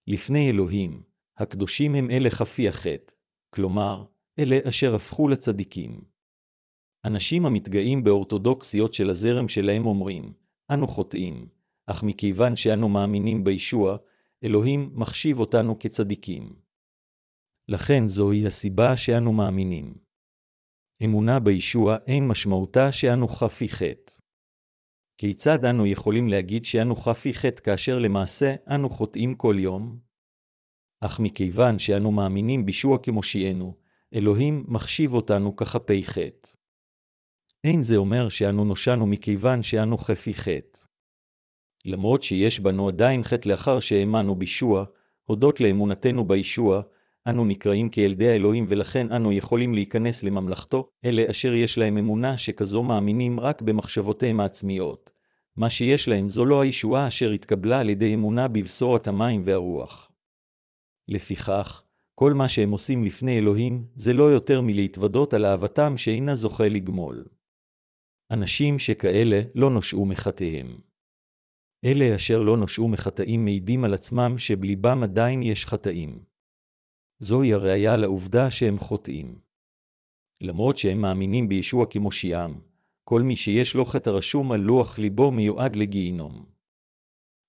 לפני 0.06 0.50
אלוהים, 0.50 1.02
הקדושים 1.38 1.94
הם 1.94 2.10
אלה 2.10 2.30
חפי 2.30 2.68
החטא, 2.68 3.12
כלומר, 3.50 4.04
אלה 4.38 4.58
אשר 4.68 4.94
הפכו 4.94 5.28
לצדיקים. 5.28 6.00
אנשים 7.04 7.46
המתגאים 7.46 8.04
באורתודוקסיות 8.04 8.94
של 8.94 9.10
הזרם 9.10 9.48
שלהם 9.48 9.86
אומרים, 9.86 10.32
אנו 10.70 10.86
חוטאים, 10.86 11.48
אך 11.86 12.02
מכיוון 12.02 12.56
שאנו 12.56 12.88
מאמינים 12.88 13.44
בישוע, 13.44 13.96
אלוהים 14.44 14.90
מחשיב 14.94 15.38
אותנו 15.40 15.78
כצדיקים. 15.78 16.56
לכן 17.68 18.08
זוהי 18.08 18.46
הסיבה 18.46 18.96
שאנו 18.96 19.32
מאמינים. 19.32 19.94
אמונה 21.04 21.40
בישוע 21.40 21.96
אין 22.06 22.28
משמעותה 22.28 22.92
שאנו 22.92 23.28
חפי 23.28 23.68
חטא. 23.68 24.12
כיצד 25.22 25.64
אנו 25.64 25.86
יכולים 25.86 26.28
להגיד 26.28 26.64
שאנו 26.64 26.96
חפי 26.96 27.34
חטא 27.34 27.62
כאשר 27.62 27.98
למעשה 27.98 28.54
אנו 28.74 28.90
חוטאים 28.90 29.34
כל 29.34 29.56
יום? 29.58 29.98
אך 31.00 31.20
מכיוון 31.20 31.78
שאנו 31.78 32.12
מאמינים 32.12 32.66
בישוע 32.66 32.98
כמושיענו, 33.02 33.74
אלוהים 34.14 34.64
מחשיב 34.68 35.14
אותנו 35.14 35.56
כחפי 35.56 36.02
חטא. 36.04 36.48
אין 37.64 37.82
זה 37.82 37.96
אומר 37.96 38.28
שאנו 38.28 38.64
נושענו 38.64 39.06
מכיוון 39.06 39.62
שאנו 39.62 39.98
חפי 39.98 40.34
חטא. 40.34 40.78
למרות 41.84 42.22
שיש 42.22 42.60
בנו 42.60 42.88
עדיין 42.88 43.22
חטא 43.22 43.48
לאחר 43.48 43.80
שהאמנו 43.80 44.34
בישוע, 44.34 44.84
הודות 45.24 45.60
לאמונתנו 45.60 46.24
בישוע, 46.24 46.82
אנו 47.28 47.44
נקראים 47.44 47.88
כילדי 47.88 48.28
האלוהים 48.28 48.66
ולכן 48.68 49.12
אנו 49.12 49.32
יכולים 49.32 49.74
להיכנס 49.74 50.22
לממלכתו, 50.22 50.88
אלה 51.04 51.30
אשר 51.30 51.54
יש 51.54 51.78
להם 51.78 51.98
אמונה 51.98 52.36
שכזו 52.36 52.82
מאמינים 52.82 53.40
רק 53.40 53.62
במחשבותיהם 53.62 54.40
העצמיות. 54.40 55.11
מה 55.56 55.70
שיש 55.70 56.08
להם 56.08 56.28
זו 56.28 56.44
לא 56.44 56.60
הישועה 56.60 57.08
אשר 57.08 57.30
התקבלה 57.30 57.80
על 57.80 57.90
ידי 57.90 58.14
אמונה 58.14 58.48
בבשורת 58.48 59.06
המים 59.06 59.42
והרוח. 59.46 60.12
לפיכך, 61.08 61.82
כל 62.14 62.32
מה 62.32 62.48
שהם 62.48 62.70
עושים 62.70 63.04
לפני 63.04 63.38
אלוהים, 63.38 63.86
זה 63.94 64.12
לא 64.12 64.24
יותר 64.24 64.60
מלהתוודות 64.60 65.34
על 65.34 65.44
אהבתם 65.44 65.96
שאינה 65.96 66.34
זוכה 66.34 66.68
לגמול. 66.68 67.24
אנשים 68.32 68.78
שכאלה 68.78 69.40
לא 69.54 69.70
נושעו 69.70 70.06
מחטאיהם. 70.06 70.80
אלה 71.84 72.16
אשר 72.16 72.42
לא 72.42 72.56
נושעו 72.56 72.88
מחטאים 72.88 73.44
מעידים 73.44 73.84
על 73.84 73.94
עצמם 73.94 74.38
שבליבם 74.38 75.02
עדיין 75.02 75.42
יש 75.42 75.66
חטאים. 75.66 76.24
זוהי 77.18 77.52
הראיה 77.52 77.96
לעובדה 77.96 78.50
שהם 78.50 78.78
חוטאים. 78.78 79.40
למרות 80.42 80.76
שהם 80.76 81.00
מאמינים 81.00 81.48
בישוע 81.48 81.86
כמושיעם, 81.90 82.60
כל 83.12 83.22
מי 83.22 83.36
שיש 83.36 83.74
לו 83.74 83.84
חטא 83.84 84.10
רשום 84.10 84.52
על 84.52 84.60
לוח 84.60 84.98
ליבו 84.98 85.30
מיועד 85.30 85.76
לגיהינום. 85.76 86.44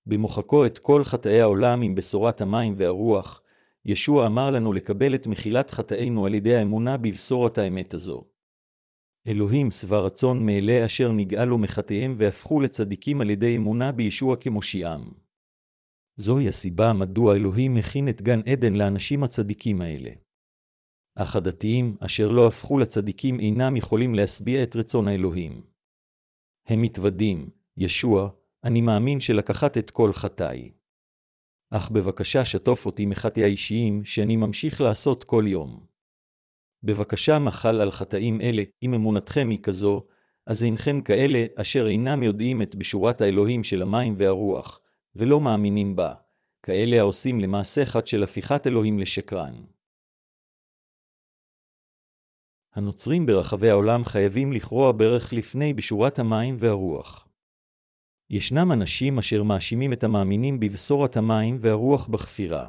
במוחקו 0.06 0.66
את 0.66 0.78
כל 0.78 1.04
חטאי 1.04 1.40
העולם 1.40 1.82
עם 1.82 1.94
בשורת 1.94 2.40
המים 2.40 2.74
והרוח, 2.76 3.42
ישוע 3.84 4.26
אמר 4.26 4.50
לנו 4.50 4.72
לקבל 4.72 5.14
את 5.14 5.26
מחילת 5.26 5.70
חטאינו 5.70 6.26
על 6.26 6.34
ידי 6.34 6.56
האמונה 6.56 6.96
בבשורת 6.96 7.58
האמת 7.58 7.94
הזו. 7.94 8.24
אלוהים 9.26 9.70
שבע 9.70 9.98
רצון 9.98 10.46
מאלה 10.46 10.84
אשר 10.84 11.12
נגאלו 11.12 11.58
מחטאיהם 11.58 12.14
והפכו 12.18 12.60
לצדיקים 12.60 13.20
על 13.20 13.30
ידי 13.30 13.56
אמונה 13.56 13.92
בישוע 13.92 14.36
כמושיעם. 14.36 15.02
זוהי 16.16 16.48
הסיבה 16.48 16.92
מדוע 16.92 17.36
אלוהים 17.36 17.74
מכין 17.74 18.08
את 18.08 18.22
גן 18.22 18.40
עדן 18.52 18.74
לאנשים 18.74 19.24
הצדיקים 19.24 19.80
האלה. 19.80 20.10
אך 21.14 21.36
הדתיים, 21.36 21.96
אשר 22.00 22.28
לא 22.28 22.46
הפכו 22.46 22.78
לצדיקים, 22.78 23.40
אינם 23.40 23.76
יכולים 23.76 24.14
להשביע 24.14 24.62
את 24.62 24.76
רצון 24.76 25.08
האלוהים. 25.08 25.62
הם 26.66 26.82
מתוודים, 26.82 27.50
ישוע, 27.76 28.30
אני 28.64 28.80
מאמין 28.80 29.20
שלקחת 29.20 29.78
את 29.78 29.90
כל 29.90 30.12
חטאי. 30.12 30.70
אך 31.70 31.90
בבקשה 31.90 32.44
שטוף 32.44 32.86
אותי 32.86 33.06
מחטאי 33.06 33.42
האישיים 33.42 34.04
שאני 34.04 34.36
ממשיך 34.36 34.80
לעשות 34.80 35.24
כל 35.24 35.44
יום. 35.46 35.86
בבקשה 36.82 37.38
מחל 37.38 37.80
על 37.80 37.90
חטאים 37.90 38.40
אלה, 38.40 38.62
אם 38.82 38.94
אמונתכם 38.94 39.48
היא 39.50 39.58
כזו, 39.62 40.06
אז 40.46 40.64
אינכם 40.64 41.00
כאלה 41.00 41.46
אשר 41.56 41.86
אינם 41.86 42.22
יודעים 42.22 42.62
את 42.62 42.74
בשורת 42.74 43.20
האלוהים 43.20 43.64
של 43.64 43.82
המים 43.82 44.14
והרוח, 44.16 44.80
ולא 45.16 45.40
מאמינים 45.40 45.96
בה, 45.96 46.14
כאלה 46.62 47.00
העושים 47.00 47.40
למעשה 47.40 47.84
חד 47.84 48.06
של 48.06 48.22
הפיכת 48.22 48.66
אלוהים 48.66 48.98
לשקרן. 48.98 49.54
הנוצרים 52.74 53.26
ברחבי 53.26 53.70
העולם 53.70 54.04
חייבים 54.04 54.52
לכרוע 54.52 54.92
ברך 54.92 55.32
לפני 55.32 55.74
בשורת 55.74 56.18
המים 56.18 56.56
והרוח. 56.58 57.28
ישנם 58.30 58.72
אנשים 58.72 59.18
אשר 59.18 59.42
מאשימים 59.42 59.92
את 59.92 60.04
המאמינים 60.04 60.60
בבשורת 60.60 61.16
המים 61.16 61.56
והרוח 61.60 62.08
בכפירה. 62.08 62.68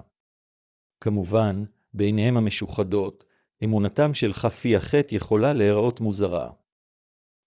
כמובן, 1.02 1.64
בעיניהם 1.94 2.38
המשוחדות, 2.38 3.26
אמונתם 3.64 4.14
של 4.14 4.34
חפי 4.34 4.76
החטא 4.76 5.16
יכולה 5.16 5.54
להיראות 5.54 6.00
מוזרה. 6.00 6.50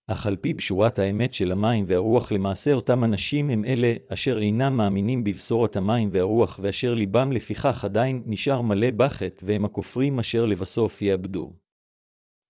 אך 0.07 0.27
על 0.27 0.37
פי 0.37 0.55
בשורת 0.55 0.99
האמת 0.99 1.35
של 1.35 1.53
המים 1.53 1.85
והרוח 1.89 2.33
למעשה 2.33 2.73
אותם 2.73 3.05
אנשים 3.05 3.51
הם 3.51 3.65
אלה 3.65 3.93
אשר 4.09 4.39
אינם 4.39 4.77
מאמינים 4.77 5.25
בבשורת 5.25 5.77
המים 5.77 6.09
והרוח 6.13 6.61
ואשר 6.63 6.95
ליבם 6.95 7.33
לפיכך 7.33 7.85
עדיין 7.85 8.23
נשאר 8.27 8.61
מלא 8.61 8.91
בחטא 8.97 9.45
והם 9.47 9.65
הכופרים 9.65 10.19
אשר 10.19 10.47
לבסוף 10.47 11.03
יאבדו. 11.03 11.68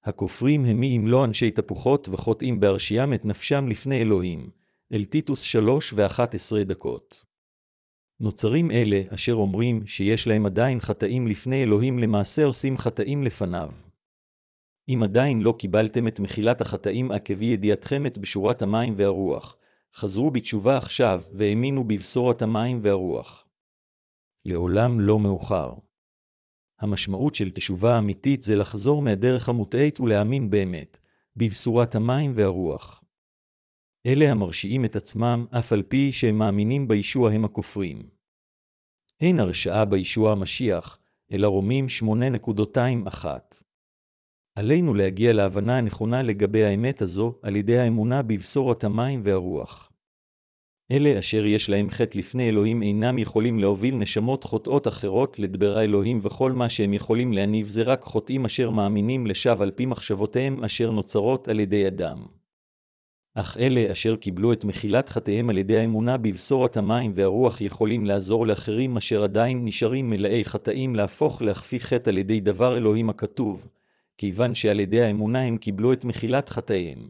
הכופרים 0.08 0.64
הם 0.64 0.80
מי 0.80 0.96
אם 0.96 1.06
לא 1.06 1.24
אנשי 1.24 1.50
תפוחות 1.50 2.08
וחוטאים 2.08 2.60
בהרשיעם 2.60 3.12
את 3.12 3.24
נפשם 3.24 3.68
לפני 3.68 4.00
אלוהים. 4.00 4.50
אל 4.92 5.04
טיטוס 5.04 5.40
שלוש 5.40 5.92
ואחת 5.96 6.34
עשרה 6.34 6.64
דקות. 6.64 7.24
נוצרים 8.20 8.70
אלה 8.70 9.02
אשר 9.14 9.32
אומרים 9.32 9.86
שיש 9.86 10.26
להם 10.26 10.46
עדיין 10.46 10.80
חטאים 10.80 11.26
לפני 11.26 11.62
אלוהים 11.62 11.98
למעשה 11.98 12.44
עושים 12.44 12.78
חטאים 12.78 13.22
לפניו. 13.22 13.70
אם 14.88 15.02
עדיין 15.02 15.42
לא 15.42 15.54
קיבלתם 15.58 16.08
את 16.08 16.20
מחילת 16.20 16.60
החטאים 16.60 17.10
עקבי 17.10 17.44
ידיעתכם 17.44 18.06
את 18.06 18.18
בשורת 18.18 18.62
המים 18.62 18.94
והרוח, 18.96 19.56
חזרו 19.94 20.30
בתשובה 20.30 20.76
עכשיו 20.76 21.22
והאמינו 21.32 21.84
בבשורת 21.84 22.42
המים 22.42 22.78
והרוח. 22.82 23.48
לעולם 24.44 25.00
לא 25.00 25.18
מאוחר. 25.18 25.72
המשמעות 26.80 27.34
של 27.34 27.50
תשובה 27.50 27.98
אמיתית 27.98 28.42
זה 28.42 28.56
לחזור 28.56 29.02
מהדרך 29.02 29.48
המוטעית 29.48 30.00
ולהאמין 30.00 30.50
באמת, 30.50 30.98
בבשורת 31.36 31.94
המים 31.94 32.32
והרוח. 32.34 33.04
אלה 34.06 34.30
המרשיעים 34.30 34.84
את 34.84 34.96
עצמם, 34.96 35.46
אף 35.50 35.72
על 35.72 35.82
פי 35.82 36.12
שהם 36.12 36.38
מאמינים 36.38 36.88
בישוע 36.88 37.32
הם 37.32 37.44
הכופרים. 37.44 38.08
אין 39.20 39.40
הרשעה 39.40 39.84
בישוע 39.84 40.32
המשיח, 40.32 40.98
אלא 41.32 41.48
רומים 41.48 41.86
8.21. 42.04 43.26
עלינו 44.54 44.94
להגיע 44.94 45.32
להבנה 45.32 45.78
הנכונה 45.78 46.22
לגבי 46.22 46.64
האמת 46.64 47.02
הזו 47.02 47.38
על 47.42 47.56
ידי 47.56 47.78
האמונה 47.78 48.22
בבשורת 48.22 48.84
המים 48.84 49.20
והרוח. 49.24 49.87
אלה 50.90 51.18
אשר 51.18 51.46
יש 51.46 51.70
להם 51.70 51.90
חטא 51.90 52.18
לפני 52.18 52.48
אלוהים 52.48 52.82
אינם 52.82 53.18
יכולים 53.18 53.58
להוביל 53.58 53.94
נשמות 53.94 54.44
חוטאות 54.44 54.88
אחרות 54.88 55.38
לדבר 55.38 55.78
האלוהים 55.78 56.20
וכל 56.22 56.52
מה 56.52 56.68
שהם 56.68 56.94
יכולים 56.94 57.32
להניב 57.32 57.68
זה 57.68 57.82
רק 57.82 58.02
חוטאים 58.02 58.44
אשר 58.44 58.70
מאמינים 58.70 59.26
לשווא 59.26 59.62
על 59.62 59.70
פי 59.70 59.86
מחשבותיהם 59.86 60.64
אשר 60.64 60.90
נוצרות 60.90 61.48
על 61.48 61.60
ידי 61.60 61.86
אדם. 61.86 62.26
אך 63.34 63.56
אלה 63.56 63.92
אשר 63.92 64.16
קיבלו 64.16 64.52
את 64.52 64.64
מחילת 64.64 65.08
חטאיהם 65.08 65.50
על 65.50 65.58
ידי 65.58 65.78
האמונה 65.78 66.16
בבשורת 66.16 66.76
המים 66.76 67.12
והרוח 67.14 67.60
יכולים 67.60 68.06
לעזור 68.06 68.46
לאחרים 68.46 68.96
אשר 68.96 69.22
עדיין 69.22 69.64
נשארים 69.64 70.10
מלאי 70.10 70.44
חטאים 70.44 70.94
להפוך 70.94 71.42
להכפי 71.42 71.80
חטא 71.80 72.10
על 72.10 72.18
ידי 72.18 72.40
דבר 72.40 72.76
אלוהים 72.76 73.10
הכתוב, 73.10 73.68
כיוון 74.16 74.54
שעל 74.54 74.80
ידי 74.80 75.02
האמונה 75.02 75.42
הם 75.42 75.56
קיבלו 75.56 75.92
את 75.92 76.04
מחילת 76.04 76.48
חטאיהם. 76.48 77.08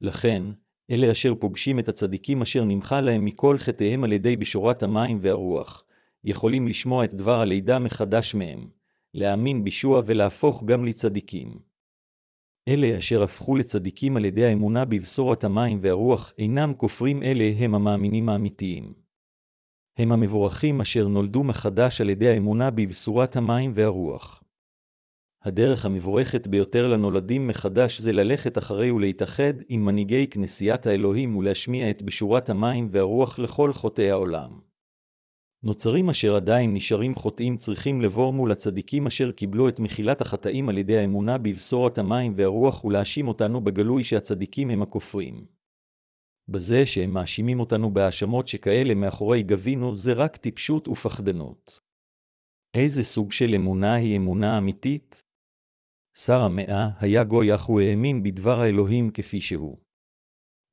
לכן, 0.00 0.42
אלה 0.90 1.12
אשר 1.12 1.34
פוגשים 1.34 1.78
את 1.78 1.88
הצדיקים 1.88 2.42
אשר 2.42 2.64
נמחה 2.64 3.00
להם 3.00 3.24
מכל 3.24 3.58
חטאיהם 3.58 4.04
על 4.04 4.12
ידי 4.12 4.36
בשורת 4.36 4.82
המים 4.82 5.18
והרוח, 5.20 5.84
יכולים 6.24 6.68
לשמוע 6.68 7.04
את 7.04 7.14
דבר 7.14 7.40
הלידה 7.40 7.78
מחדש 7.78 8.34
מהם, 8.34 8.68
להאמין 9.14 9.64
בישוע 9.64 10.02
ולהפוך 10.06 10.64
גם 10.64 10.84
לצדיקים. 10.84 11.58
אלה 12.68 12.98
אשר 12.98 13.22
הפכו 13.22 13.56
לצדיקים 13.56 14.16
על 14.16 14.24
ידי 14.24 14.44
האמונה 14.44 14.84
בבשורת 14.84 15.44
המים 15.44 15.78
והרוח, 15.82 16.32
אינם 16.38 16.74
כופרים 16.74 17.22
אלה 17.22 17.52
הם 17.58 17.74
המאמינים 17.74 18.28
האמיתיים. 18.28 18.92
הם 19.98 20.12
המבורכים 20.12 20.80
אשר 20.80 21.08
נולדו 21.08 21.44
מחדש 21.44 22.00
על 22.00 22.10
ידי 22.10 22.28
האמונה 22.28 22.70
בבשורת 22.70 23.36
המים 23.36 23.72
והרוח. 23.74 24.42
הדרך 25.46 25.84
המבורכת 25.84 26.46
ביותר 26.46 26.86
לנולדים 26.88 27.48
מחדש 27.48 28.00
זה 28.00 28.12
ללכת 28.12 28.58
אחרי 28.58 28.90
ולהתאחד 28.90 29.52
עם 29.68 29.84
מנהיגי 29.84 30.26
כנסיית 30.26 30.86
האלוהים 30.86 31.36
ולהשמיע 31.36 31.90
את 31.90 32.02
בשורת 32.02 32.50
המים 32.50 32.88
והרוח 32.90 33.38
לכל 33.38 33.72
חוטאי 33.72 34.10
העולם. 34.10 34.50
נוצרים 35.62 36.10
אשר 36.10 36.36
עדיין 36.36 36.74
נשארים 36.74 37.14
חוטאים 37.14 37.56
צריכים 37.56 38.00
לבוא 38.00 38.32
מול 38.32 38.52
הצדיקים 38.52 39.06
אשר 39.06 39.32
קיבלו 39.32 39.68
את 39.68 39.80
מחילת 39.80 40.20
החטאים 40.20 40.68
על 40.68 40.78
ידי 40.78 40.98
האמונה 40.98 41.38
בבשורת 41.38 41.98
המים 41.98 42.34
והרוח 42.36 42.84
ולהאשים 42.84 43.28
אותנו 43.28 43.60
בגלוי 43.60 44.04
שהצדיקים 44.04 44.70
הם 44.70 44.82
הכופרים. 44.82 45.46
בזה 46.48 46.86
שהם 46.86 47.10
מאשימים 47.10 47.60
אותנו 47.60 47.90
בהאשמות 47.94 48.48
שכאלה 48.48 48.94
מאחורי 48.94 49.42
גבינו 49.42 49.96
זה 49.96 50.12
רק 50.12 50.36
טיפשות 50.36 50.88
ופחדנות. 50.88 51.80
איזה 52.74 53.04
סוג 53.04 53.32
של 53.32 53.54
אמונה 53.54 53.94
היא 53.94 54.16
אמונה 54.16 54.58
אמיתית? 54.58 55.25
שר 56.18 56.40
המאה 56.40 56.88
היה 57.00 57.24
גוי 57.24 57.54
אך 57.54 57.64
הוא 57.64 57.80
האמין 57.80 58.22
בדבר 58.22 58.60
האלוהים 58.60 59.10
כפי 59.10 59.40
שהוא. 59.40 59.78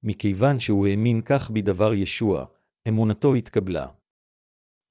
מכיוון 0.03 0.59
שהוא 0.59 0.87
האמין 0.87 1.21
כך 1.21 1.49
בדבר 1.51 1.93
ישוע, 1.93 2.45
אמונתו 2.87 3.35
התקבלה. 3.35 3.87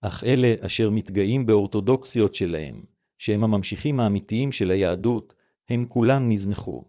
אך 0.01 0.25
אלה 0.25 0.55
אשר 0.67 0.91
מתגאים 0.91 1.47
באורתודוקסיות 1.47 2.35
שלהם, 2.35 2.85
שהם 3.19 3.45
הממשיכים 3.45 4.01
האמיתיים 4.01 4.53
של 4.53 4.71
היהדות, 4.71 5.35
הם 5.69 5.85
כולם 5.89 6.29
נזנחו. 6.29 6.85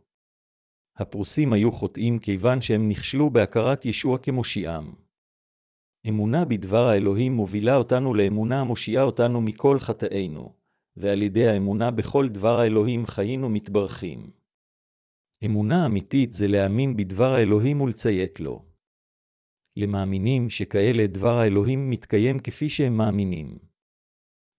הפרוסים 0.97 1.53
היו 1.53 1.71
חוטאים 1.71 2.19
כיוון 2.19 2.61
שהם 2.61 2.89
נכשלו 2.89 3.29
בהכרת 3.29 3.85
ישוע 3.85 4.17
כמושיעם. 4.17 4.93
אמונה 6.09 6.45
בדבר 6.45 6.87
האלוהים 6.87 7.33
מובילה 7.33 7.75
אותנו 7.75 8.13
לאמונה 8.13 8.61
המושיעה 8.61 9.03
אותנו 9.03 9.41
מכל 9.41 9.79
חטאינו, 9.79 10.62
ועל 10.97 11.21
ידי 11.21 11.47
האמונה 11.47 11.91
בכל 11.91 12.29
דבר 12.29 12.59
האלוהים 12.59 13.05
חיינו 13.05 13.49
מתברכים. 13.49 14.31
אמונה 15.45 15.85
אמיתית 15.85 16.33
זה 16.33 16.47
להאמין 16.47 16.97
בדבר 16.97 17.33
האלוהים 17.33 17.81
ולציית 17.81 18.39
לו. 18.39 18.65
למאמינים 19.77 20.49
שכאלה 20.49 21.07
דבר 21.07 21.37
האלוהים 21.37 21.89
מתקיים 21.89 22.39
כפי 22.39 22.69
שהם 22.69 22.97
מאמינים. 22.97 23.57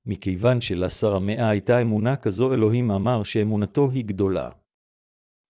מכיוון 0.07 0.61
שלשר 0.61 1.15
המאה 1.15 1.49
הייתה 1.49 1.83
אמונה 1.83 2.17
כזו 2.17 2.55
אלוהים 2.55 2.91
אמר 2.91 3.23
שאמונתו 3.23 3.91
היא 3.91 4.05
גדולה. 4.05 4.51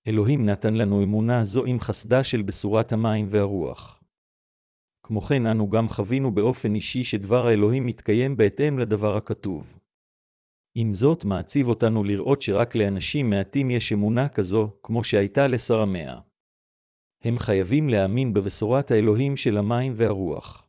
אלוהים 0.06 0.46
נתן 0.46 0.74
לנו 0.74 1.02
אמונה 1.02 1.44
זו 1.44 1.64
עם 1.64 1.80
חסדה 1.80 2.24
של 2.24 2.42
בשורת 2.42 2.92
המים 2.92 3.26
והרוח. 3.30 4.02
כמו 5.02 5.20
כן 5.20 5.46
אנו 5.46 5.70
גם 5.70 5.88
חווינו 5.88 6.34
באופן 6.34 6.74
אישי 6.74 7.04
שדבר 7.04 7.46
האלוהים 7.46 7.86
מתקיים 7.86 8.36
בהתאם 8.36 8.78
לדבר 8.78 9.16
הכתוב. 9.16 9.78
עם 10.76 10.92
זאת 10.92 11.24
מעציב 11.24 11.68
אותנו 11.68 12.04
לראות 12.04 12.42
שרק 12.42 12.74
לאנשים 12.74 13.30
מעטים 13.30 13.70
יש 13.70 13.92
אמונה 13.92 14.28
כזו, 14.28 14.70
כמו 14.82 15.04
שהייתה 15.04 15.46
לשר 15.46 15.80
המאה. 15.80 16.18
הם 17.22 17.38
חייבים 17.38 17.88
להאמין 17.88 18.32
בבשורת 18.32 18.90
האלוהים 18.90 19.36
של 19.36 19.56
המים 19.58 19.92
והרוח. 19.96 20.66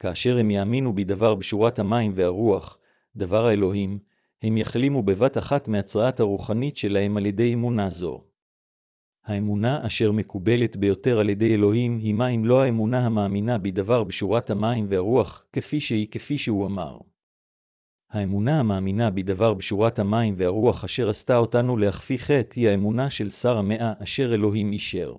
כאשר 0.00 0.38
הם 0.38 0.50
יאמינו 0.50 0.94
בדבר 0.94 1.34
בשורת 1.34 1.78
המים 1.78 2.12
והרוח, 2.14 2.78
דבר 3.16 3.46
האלוהים, 3.46 3.98
הם 4.42 4.56
יחלימו 4.56 5.02
בבת 5.02 5.38
אחת 5.38 5.68
מהצרעת 5.68 6.20
הרוחנית 6.20 6.76
שלהם 6.76 7.16
על 7.16 7.26
ידי 7.26 7.54
אמונה 7.54 7.90
זו. 7.90 8.24
האמונה 9.24 9.86
אשר 9.86 10.12
מקובלת 10.12 10.76
ביותר 10.76 11.18
על 11.18 11.30
ידי 11.30 11.54
אלוהים 11.54 11.98
היא 11.98 12.14
מה 12.14 12.28
אם 12.28 12.44
לא 12.44 12.62
האמונה 12.62 13.06
המאמינה 13.06 13.58
בדבר 13.58 14.04
בשורת 14.04 14.50
המים 14.50 14.86
והרוח, 14.88 15.46
כפי 15.52 15.80
שהיא 15.80 16.08
כפי 16.10 16.38
שהוא 16.38 16.66
אמר. 16.66 16.98
האמונה 18.12 18.60
המאמינה 18.60 19.10
בדבר 19.10 19.54
בשורת 19.54 19.98
המים 19.98 20.34
והרוח 20.36 20.84
אשר 20.84 21.08
עשתה 21.08 21.36
אותנו 21.36 21.76
להכפי 21.76 22.18
חטא 22.18 22.60
היא 22.60 22.68
האמונה 22.68 23.10
של 23.10 23.30
שר 23.30 23.56
המאה 23.58 23.92
אשר 23.98 24.34
אלוהים 24.34 24.72
אישר. 24.72 25.14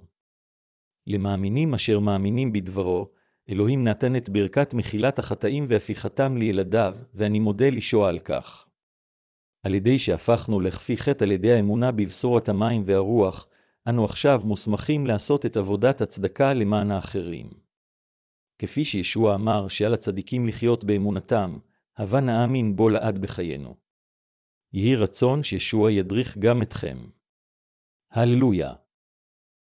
למאמינים 1.07 1.73
אשר 1.73 1.99
מאמינים 1.99 2.53
בדברו, 2.53 3.09
אלוהים 3.49 3.83
נתן 3.83 4.15
את 4.15 4.29
ברכת 4.29 4.73
מחילת 4.73 5.19
החטאים 5.19 5.65
והפיכתם 5.69 6.37
לילדיו, 6.37 6.95
ואני 7.13 7.39
מודה 7.39 7.69
לישוע 7.69 8.09
על 8.09 8.19
כך. 8.19 8.67
על 9.63 9.73
ידי 9.73 9.99
שהפכנו 9.99 10.59
לכפי 10.59 10.97
חטא 10.97 11.23
על 11.23 11.31
ידי 11.31 11.53
האמונה 11.53 11.91
בבשורת 11.91 12.49
המים 12.49 12.83
והרוח, 12.85 13.47
אנו 13.89 14.05
עכשיו 14.05 14.41
מוסמכים 14.43 15.07
לעשות 15.07 15.45
את 15.45 15.57
עבודת 15.57 16.01
הצדקה 16.01 16.53
למען 16.53 16.91
האחרים. 16.91 17.49
כפי 18.59 18.85
שישוע 18.85 19.35
אמר 19.35 19.67
שעל 19.67 19.93
הצדיקים 19.93 20.47
לחיות 20.47 20.83
באמונתם, 20.83 21.57
הבה 21.97 22.21
נאמין 22.21 22.75
בו 22.75 22.89
לעד 22.89 23.21
בחיינו. 23.21 23.75
יהי 24.73 24.95
רצון 24.95 25.43
שישוע 25.43 25.91
ידריך 25.91 26.37
גם 26.37 26.61
אתכם. 26.61 26.97
הללויה. 28.11 28.73